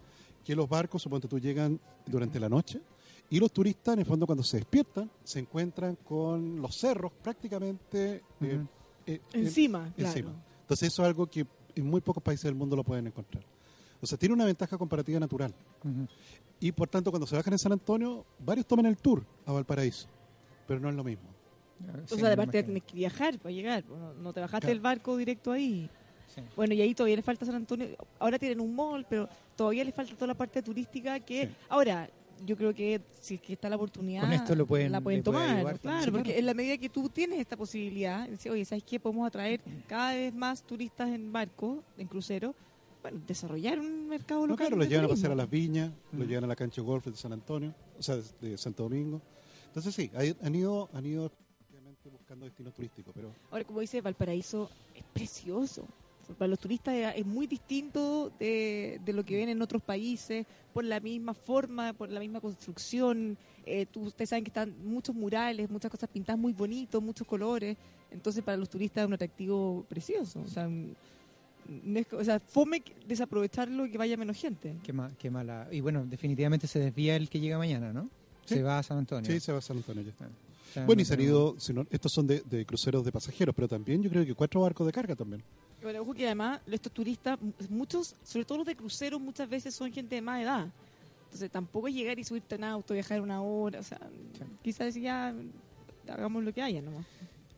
[0.43, 2.81] que los barcos, suponte tú, llegan durante la noche
[3.29, 8.21] y los turistas, en el fondo, cuando se despiertan, se encuentran con los cerros prácticamente
[8.41, 8.61] eh,
[9.05, 10.31] eh, encima, encima.
[10.61, 11.45] Entonces eso es algo que
[11.75, 13.43] en muy pocos países del mundo lo pueden encontrar.
[14.01, 15.53] O sea, tiene una ventaja comparativa natural.
[16.59, 20.07] Y por tanto, cuando se bajan en San Antonio, varios toman el tour a Valparaíso,
[20.67, 21.29] pero no es lo mismo.
[22.11, 25.89] o sea, aparte tienes que viajar para llegar, no te bajaste el barco directo ahí.
[26.55, 27.87] Bueno, y ahí todavía le falta San Antonio.
[28.19, 31.49] Ahora tienen un mall, pero todavía le falta toda la parte turística que...
[31.69, 32.09] Ahora,
[32.45, 35.79] yo creo que si es que está la oportunidad, esto lo pueden, la pueden tomar.
[35.79, 38.99] claro, porque en la medida que tú tienes esta posibilidad, oye, ¿sabes qué?
[38.99, 42.55] Podemos atraer cada vez más turistas en barco, en crucero,
[43.01, 44.67] bueno, desarrollar un mercado local.
[44.67, 46.29] claro, los llevan a pasear a las viñas, los mm.
[46.29, 49.21] llevan a la cancha de golf de San Antonio, o sea, de, Santo Domingo.
[49.67, 50.11] Entonces sí,
[50.41, 51.31] han ido, han ido
[52.11, 53.13] buscando destinos turísticos.
[53.15, 53.33] Pero...
[53.51, 55.87] Ahora, como dice, Valparaíso es precioso
[56.33, 60.99] para los turistas es muy distinto de, lo que ven en otros países, por la
[60.99, 63.37] misma forma, por la misma construcción.
[63.65, 67.77] Eh, tú, ustedes saben que están muchos murales, muchas cosas pintadas muy bonitos, muchos colores.
[68.11, 70.41] Entonces, para los turistas es un atractivo precioso.
[70.41, 70.69] O sea,
[72.11, 74.75] o sea, fome desaprovecharlo y que vaya menos gente.
[74.83, 75.67] Qué, qué mala.
[75.71, 78.09] Y bueno, definitivamente se desvía el que llega mañana, ¿no?
[78.45, 79.29] Se va a San Antonio.
[79.31, 80.85] Sí, se va a San Antonio ya.
[80.85, 81.55] bueno, y se han ido,
[81.89, 84.91] estos son de, de, cruceros de pasajeros, pero también yo creo que cuatro barcos de
[84.91, 85.43] carga también.
[85.83, 87.37] Bueno, ojo que además estos turistas,
[87.69, 90.67] muchos, sobre todo los de cruceros, muchas veces son gente de más edad.
[91.25, 93.99] Entonces tampoco es llegar y subirte en auto, viajar una hora, o sea,
[94.61, 95.33] quizás ya
[96.07, 97.05] hagamos lo que haya nomás.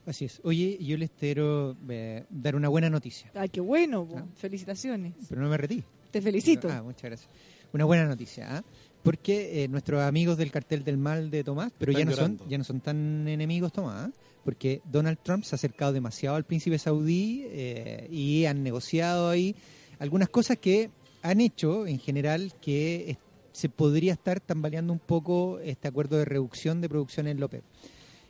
[0.05, 0.39] Así es.
[0.43, 3.31] Oye, yo les quiero eh, dar una buena noticia.
[3.33, 4.23] Ay, qué bueno, ah.
[4.35, 5.13] felicitaciones.
[5.27, 5.83] Pero no me retí.
[6.11, 6.69] Te felicito.
[6.69, 7.29] Ah, muchas gracias.
[7.73, 8.63] Una buena noticia, ¿ah?
[9.03, 12.57] Porque eh, nuestros amigos del cartel del mal de Tomás, pero ya no, son, ya
[12.57, 14.11] no son tan enemigos Tomás, ¿ah?
[14.45, 19.55] Porque Donald Trump se ha acercado demasiado al príncipe saudí eh, y han negociado ahí
[19.99, 20.91] algunas cosas que
[21.23, 23.17] han hecho en general que
[23.51, 27.63] se podría estar tambaleando un poco este acuerdo de reducción de producción en López.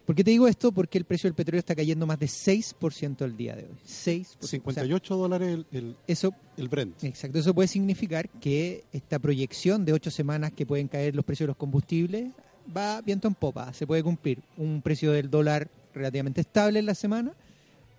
[0.06, 0.72] ¿Por qué te digo esto?
[0.72, 3.76] Porque el precio del petróleo está cayendo más de 6% el día de hoy.
[3.86, 4.26] 6%.
[4.40, 7.04] 58 dólares el, eso, el Brent.
[7.04, 7.40] Exacto.
[7.40, 11.50] Eso puede significar que esta proyección de ocho semanas que pueden caer los precios de
[11.50, 12.32] los combustibles
[12.76, 13.74] va viento en popa.
[13.74, 17.34] Se puede cumplir un precio del dólar relativamente estable en la semana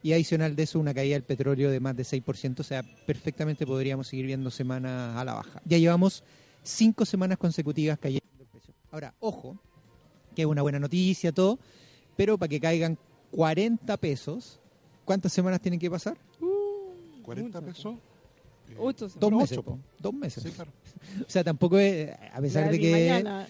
[0.03, 3.67] y adicional de eso una caída del petróleo de más de 6%, o sea, perfectamente
[3.67, 5.61] podríamos seguir viendo semanas a la baja.
[5.65, 6.23] Ya llevamos
[6.63, 8.75] cinco semanas consecutivas cayendo el precio.
[8.93, 9.59] Ahora, ojo,
[10.35, 11.59] que es una buena noticia, todo,
[12.17, 12.99] pero para que caigan
[13.33, 14.61] 40 pesos,
[15.05, 16.17] ¿cuántas semanas tienen que pasar?
[17.23, 17.97] 40 pesos.
[19.19, 19.61] dos, meses,
[19.99, 20.47] dos meses.
[20.47, 23.47] o sea, tampoco es, a pesar de que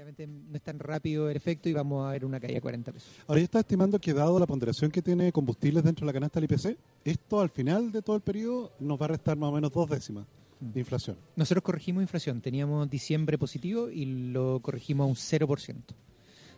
[0.00, 2.92] efectivamente no es tan rápido el efecto y vamos a ver una caída de 40
[2.92, 3.10] pesos.
[3.26, 6.40] Ahora ya está estimando que dado la ponderación que tiene combustibles dentro de la canasta
[6.40, 9.52] del IPC, esto al final de todo el periodo nos va a restar más o
[9.52, 10.26] menos dos décimas
[10.60, 10.78] de mm.
[10.78, 11.16] inflación.
[11.36, 15.76] Nosotros corregimos inflación, teníamos diciembre positivo y lo corregimos a un 0%.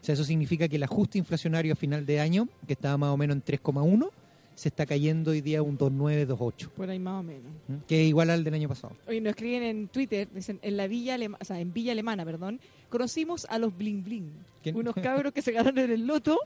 [0.01, 3.11] O sea, eso significa que el ajuste inflacionario a final de año, que estaba más
[3.11, 4.11] o menos en 3,1,
[4.55, 6.69] se está cayendo hoy día un 2,9, 2,8.
[6.71, 7.53] Por ahí más o menos.
[7.69, 7.77] ¿Mm?
[7.87, 8.97] Que es igual al del año pasado.
[9.07, 12.61] Hoy nos escriben en Twitter, dicen, en la Villa, o sea, en Villa Alemana, perdón,
[12.89, 14.33] conocimos a los Bling Bling.
[14.75, 16.39] Unos cabros que se quedaron en el loto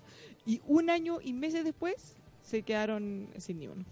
[0.45, 3.85] y un año y meses después se quedaron sin ni uno.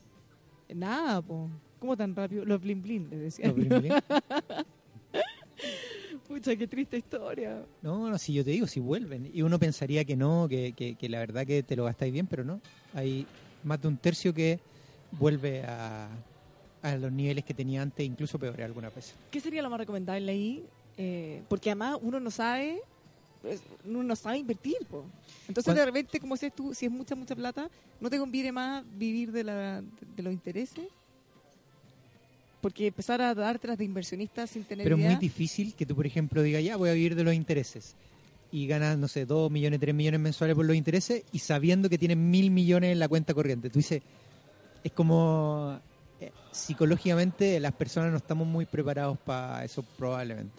[0.73, 1.51] Nada, po.
[1.79, 2.45] ¿Cómo tan rápido?
[2.45, 3.47] Los Bling Bling, les decía.
[3.49, 3.93] Los Bling Bling.
[6.29, 7.65] Pucha, qué triste historia.
[7.83, 9.31] No, no, si yo te digo, si vuelven.
[9.33, 12.45] Y uno pensaría que no, que, que, la verdad que te lo gastáis bien, pero
[12.45, 12.61] no.
[12.95, 13.27] Hay
[13.65, 14.61] más de un tercio que
[15.13, 16.09] vuelve a,
[16.83, 19.15] a los niveles que tenía antes, incluso peores alguna vez.
[19.31, 20.65] ¿Qué sería lo más recomendable ahí?
[20.97, 22.81] Eh, porque además uno no sabe
[23.85, 24.77] uno no sabe invertir.
[25.47, 27.69] Entonces, de repente, como dices tú, si es mucha, mucha plata,
[28.01, 30.87] ¿no te conviene más vivir de, la, de los intereses?
[32.61, 36.07] porque empezar a dártelas de inversionistas sin tener Pero es muy difícil que tú, por
[36.07, 37.95] ejemplo, digas, ya voy a vivir de los intereses
[38.55, 41.99] y ganas, no sé, 2 millones, 3 millones mensuales por los intereses y sabiendo que
[41.99, 43.69] tienes mil millones en la cuenta corriente.
[43.69, 44.01] Tú dices,
[44.85, 45.81] es como
[46.21, 50.55] eh, psicológicamente las personas no estamos muy preparados para eso probablemente.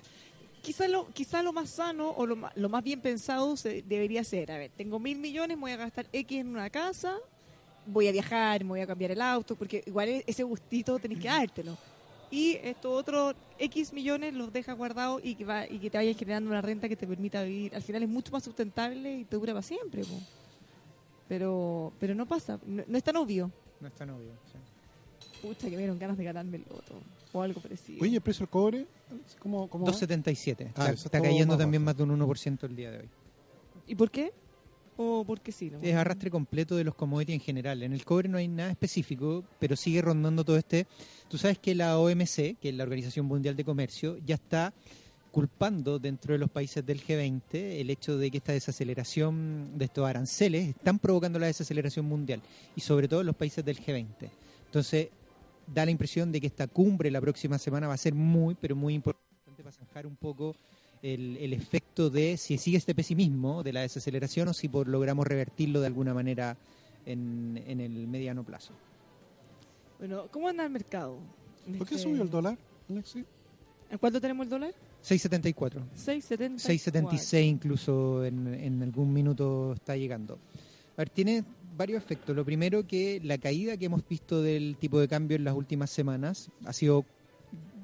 [0.61, 4.57] Quizá lo, quizá lo más sano o lo, lo más bien pensado debería ser, a
[4.57, 7.15] ver, tengo mil millones, voy a gastar X en una casa,
[7.85, 11.29] voy a viajar, me voy a cambiar el auto, porque igual ese gustito tenés que
[11.29, 11.77] dártelo
[12.31, 16.17] y estos otros X millones los dejas guardados y que, va, y que te vayas
[16.17, 17.75] generando una renta que te permita vivir.
[17.75, 20.03] Al final es mucho más sustentable y te dura para siempre.
[21.27, 23.51] Pero pero no pasa, no, es tan obvio.
[23.79, 24.31] No es tan obvio,
[25.41, 26.95] Pucha, que me dieron ganas de ganarme el otro
[27.33, 28.01] o algo parecido.
[28.01, 28.87] Oye, ¿el precio del cobre?
[29.39, 30.71] ¿Cómo, 2,77.
[30.75, 33.09] Ah, está, cayendo también más de un 1% el día de hoy.
[33.87, 34.33] ¿Y por qué?
[34.97, 35.71] ¿O porque sí?
[35.81, 37.83] Es arrastre completo de los commodities en general.
[37.83, 40.87] En el cobre no hay nada específico, pero sigue rondando todo este.
[41.27, 44.73] Tú sabes que la OMC, que es la Organización Mundial de Comercio, ya está
[45.31, 50.07] culpando dentro de los países del G20 el hecho de que esta desaceleración de estos
[50.07, 52.41] aranceles están provocando la desaceleración mundial
[52.73, 54.29] y sobre todo los países del G20.
[54.67, 55.09] Entonces,
[55.67, 58.77] da la impresión de que esta cumbre la próxima semana va a ser muy, pero
[58.77, 59.25] muy importante
[59.57, 60.55] para zanjar un poco
[61.13, 65.79] el, efecto de si sigue este pesimismo de la desaceleración o si por, logramos revertirlo
[65.79, 66.57] de alguna manera
[67.05, 68.73] en, el mediano plazo.
[69.99, 71.19] Bueno, ¿cómo anda el mercado?
[71.77, 72.57] ¿Por qué este subió el dólar,
[72.89, 73.23] Alexi?
[73.89, 74.73] ¿En cuánto tenemos el dólar?
[75.03, 75.83] 6.74.
[75.95, 80.39] 6.76 incluso en, en algún minuto está llegando.
[80.93, 81.43] A ver, tiene
[81.77, 82.35] varios efectos.
[82.35, 85.91] Lo primero que la caída que hemos visto del tipo de cambio en las últimas
[85.91, 87.05] semanas ha sido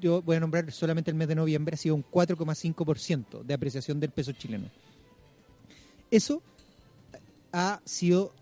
[0.02, 4.00] yo voy a nombrar solamente el mes de noviembre, ha sido un 4,5% de apreciación
[4.00, 4.68] del peso chileno.
[6.10, 6.42] Eso
[7.52, 8.34] ha sido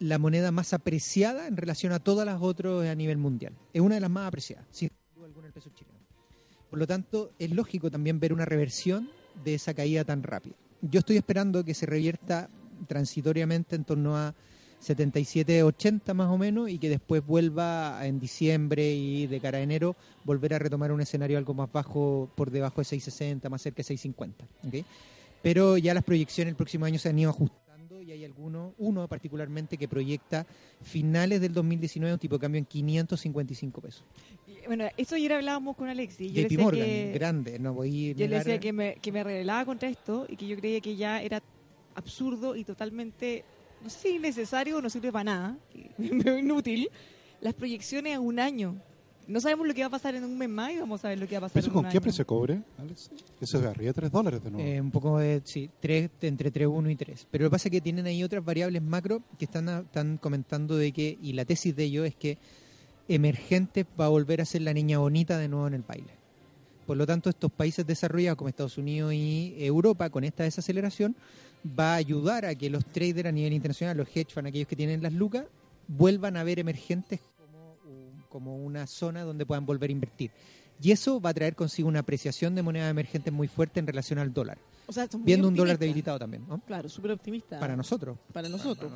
[0.00, 3.54] la moneda más apreciada en relación a todas las otras a nivel mundial.
[3.72, 5.96] Es una de las más apreciadas, sin duda alguna, el peso chileno.
[6.68, 9.08] Por lo tanto, es lógico también ver una reversión
[9.44, 10.56] de esa caída tan rápida.
[10.82, 12.50] Yo estoy esperando que se revierta
[12.88, 14.34] transitoriamente en torno a
[14.84, 19.60] 77, 80 más o menos y que después vuelva en diciembre y de cara a
[19.60, 23.78] enero volver a retomar un escenario algo más bajo, por debajo de 660, más cerca
[23.78, 24.46] de 650.
[24.66, 24.84] ¿okay?
[25.42, 27.64] Pero ya las proyecciones el próximo año se han ido ajustando
[28.02, 30.46] y hay alguno, uno particularmente que proyecta
[30.82, 34.04] finales del 2019 un tipo de cambio en 555 pesos.
[34.66, 36.32] Bueno, eso ayer hablábamos con Alexis.
[36.32, 39.88] Yo JP Morgan, grande, no voy Yo le decía que me, que me revelaba contra
[39.88, 41.42] esto y que yo creía que ya era
[41.94, 43.44] absurdo y totalmente
[43.84, 45.58] no sé si innecesario o no sirve para nada,
[45.98, 46.88] inútil,
[47.42, 48.76] las proyecciones a un año.
[49.26, 51.18] No sabemos lo que va a pasar en un mes más y vamos a ver
[51.18, 53.10] lo que va a pasar ¿Eso con qué precio cobre, Alex?
[53.40, 54.68] Eso es arriba de 3 dólares de nuevo.
[54.68, 57.26] Eh, un poco de, sí, 3, entre 3.1 y 3.
[57.30, 60.76] Pero lo que pasa es que tienen ahí otras variables macro que están, están comentando
[60.76, 62.38] de que, y la tesis de ello es que
[63.08, 66.12] emergente va a volver a ser la niña bonita de nuevo en el baile.
[66.86, 71.16] Por lo tanto, estos países desarrollados como Estados Unidos y Europa, con esta desaceleración,
[71.66, 74.76] va a ayudar a que los traders a nivel internacional, los hedge funds, aquellos que
[74.76, 75.46] tienen las lucas,
[75.88, 77.76] vuelvan a ver emergentes como,
[78.28, 80.30] como una zona donde puedan volver a invertir.
[80.80, 84.18] Y eso va a traer consigo una apreciación de monedas emergentes muy fuerte en relación
[84.18, 84.58] al dólar.
[85.20, 86.44] viendo un dólar debilitado también.
[86.48, 86.60] ¿no?
[86.60, 87.58] Claro, súper optimista.
[87.60, 88.18] Para nosotros.
[88.32, 88.92] Para nosotros.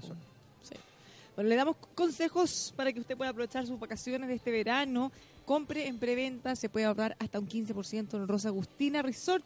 [1.34, 5.12] Bueno, le damos consejos para que usted pueda aprovechar sus vacaciones de este verano.
[5.46, 9.44] Compre en preventa, se puede ahorrar hasta un 15% en Rosa Agustina Resort.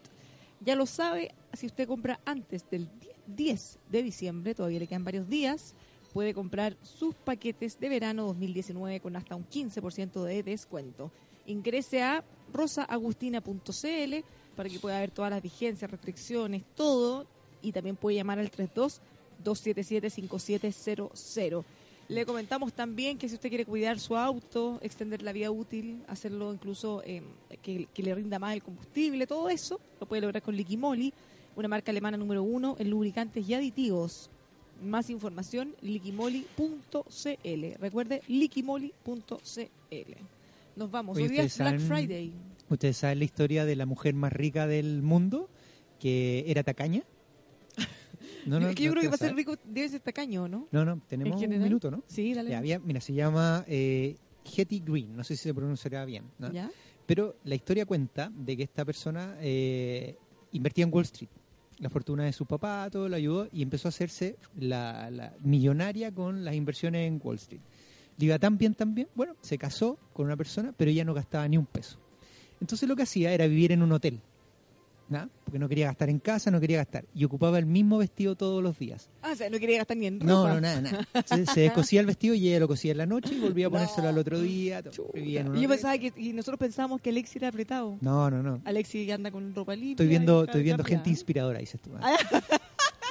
[0.59, 5.27] Ya lo sabe, si usted compra antes del 10 de diciembre, todavía le quedan varios
[5.27, 5.73] días,
[6.13, 11.11] puede comprar sus paquetes de verano 2019 con hasta un 15% de descuento.
[11.45, 14.15] Ingrese a rosaagustina.cl
[14.55, 17.25] para que pueda ver todas las vigencias, restricciones, todo,
[17.61, 19.01] y también puede llamar al 32
[19.43, 21.65] 277 5700.
[22.09, 26.53] Le comentamos también que si usted quiere cuidar su auto, extender la vida útil, hacerlo
[26.53, 27.23] incluso eh,
[27.61, 31.13] que, que, le rinda más el combustible, todo eso lo puede lograr con Liquimoli
[31.55, 34.29] una marca alemana número uno en lubricantes y aditivos.
[34.83, 37.65] Más información, liquimoli.cl.
[37.79, 40.13] Recuerde, liquimoli.cl.
[40.75, 41.17] Nos vamos.
[41.17, 42.33] Hoy día es Black Friday.
[42.69, 45.49] ¿Ustedes saben la historia de la mujer más rica del mundo
[45.99, 47.03] que era tacaña?
[48.45, 50.67] No, no, yo creo que para ser rico debe ser tacaño, ¿no?
[50.69, 52.03] No, no, tenemos un minuto, ¿no?
[52.07, 52.53] Sí, dale.
[52.53, 56.25] había, mira, se llama eh, Hetty Green, no sé si se pronunciará bien.
[56.51, 56.69] ¿Ya?
[57.05, 60.17] Pero la historia cuenta de que esta persona eh,
[60.51, 61.29] invertía en Wall Street
[61.83, 66.45] la fortuna de su papá, todo lo ayudó y empezó a hacerse la, millonaria con
[66.45, 67.61] las inversiones en Wall Street.
[68.17, 71.13] Le iba tan bien, tan bien, bueno, se casó con una persona, pero ella no
[71.13, 71.99] gastaba ni un peso.
[72.61, 74.21] Entonces lo que hacía era vivir en un hotel.
[75.43, 77.05] Porque no quería gastar en casa, no quería gastar.
[77.13, 79.09] Y ocupaba el mismo vestido todos los días.
[79.21, 80.31] Ah, o sea, no quería gastar ni en ropa.
[80.31, 81.07] No, no, nada, nada.
[81.53, 84.07] Se, descosía el vestido y ella lo cosía en la noche y volvía a ponérselo
[84.07, 84.83] al otro día.
[85.13, 87.97] y yo pensaba que y nosotros pensábamos que Alexi era apretado.
[88.01, 88.61] No, no, no.
[88.65, 89.91] Alexi anda con ropa limpia.
[89.91, 91.91] Estoy viendo, estoy viendo gente inspiradora, dices tú.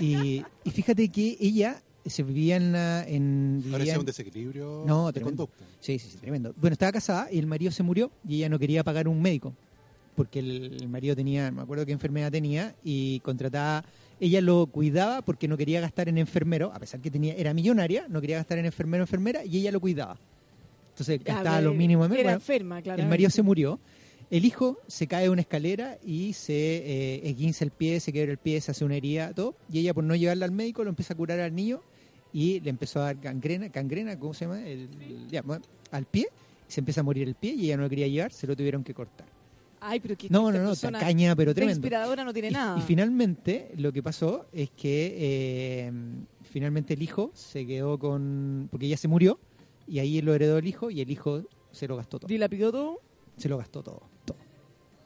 [0.01, 3.07] y, y fíjate que ella se vivía en la...
[3.07, 5.65] En, Parecía un desequilibrio no, de conducta.
[5.81, 6.55] Sí, sí, sí, tremendo.
[6.57, 9.55] Bueno, estaba casada y el marido se murió y ella no quería pagar un médico
[10.15, 13.85] porque el, marido tenía, me acuerdo qué enfermedad tenía, y contrataba,
[14.21, 18.07] ella lo cuidaba porque no quería gastar en enfermero, a pesar que tenía era millonaria,
[18.09, 20.19] no quería gastar en enfermero o enfermera, y ella lo cuidaba.
[20.91, 22.05] Entonces gastaba lo mínimo.
[22.05, 23.03] Era bueno, enferma, claro.
[23.03, 23.81] El marido se murió.
[24.31, 28.33] El hijo se cae de una escalera y se eh, esguince el pie, se quiebra
[28.33, 29.55] el pie, se hace una herida, todo.
[29.71, 31.83] Y ella, por no llevarla al médico, lo empieza a curar al niño
[32.33, 34.67] y le empezó a dar gangrena, gangrena ¿cómo se llama?
[34.67, 34.89] El,
[35.91, 36.29] al pie.
[36.67, 38.83] Se empieza a morir el pie y ella no lo quería llevar, se lo tuvieron
[38.83, 39.27] que cortar.
[39.85, 41.79] Ay, pero que no, no, no, caña, pero tremendo.
[41.79, 42.79] inspiradora no tiene nada.
[42.79, 45.93] Y finalmente lo que pasó es que eh,
[46.45, 48.69] finalmente el hijo se quedó con.
[48.71, 49.41] Porque ella se murió
[49.89, 52.29] y ahí lo heredó el hijo y el hijo se lo gastó todo.
[52.29, 53.01] ¿Dilapidó todo?
[53.37, 54.39] Se lo gastó todo, todo.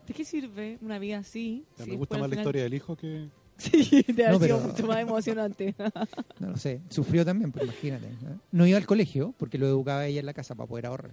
[0.07, 1.65] ¿De qué sirve una vida así?
[1.87, 3.29] me gusta más la historia del hijo que.
[3.59, 5.75] Sí, te ha sido mucho más emocionante.
[6.41, 6.83] no lo sé.
[6.91, 8.11] Sufrió también, pues imagínate.
[8.53, 8.67] ¿no?
[8.67, 11.13] iba al colegio porque lo educaba ella en la casa para poder ahorrar.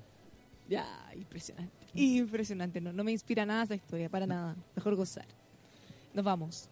[0.68, 0.86] Ya,
[1.16, 1.83] impresionante.
[1.96, 2.82] Impresionante.
[2.82, 4.56] No, no me inspira nada esa historia, para nada.
[4.76, 5.26] Mejor gozar.
[6.14, 6.70] Nos vamos.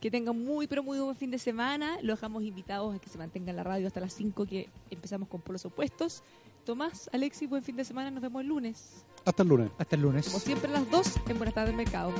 [0.00, 1.98] Que tengan muy, pero muy buen fin de semana.
[2.02, 5.28] Los dejamos invitados a que se mantengan en la radio hasta las 5 que empezamos
[5.28, 6.22] con polos opuestos.
[6.64, 8.10] Tomás, Alexis, buen fin de semana.
[8.10, 9.04] Nos vemos el lunes.
[9.24, 9.70] Hasta el lunes.
[9.78, 10.26] Hasta el lunes.
[10.26, 12.12] Como siempre, las dos en Buenas tardes Mercado.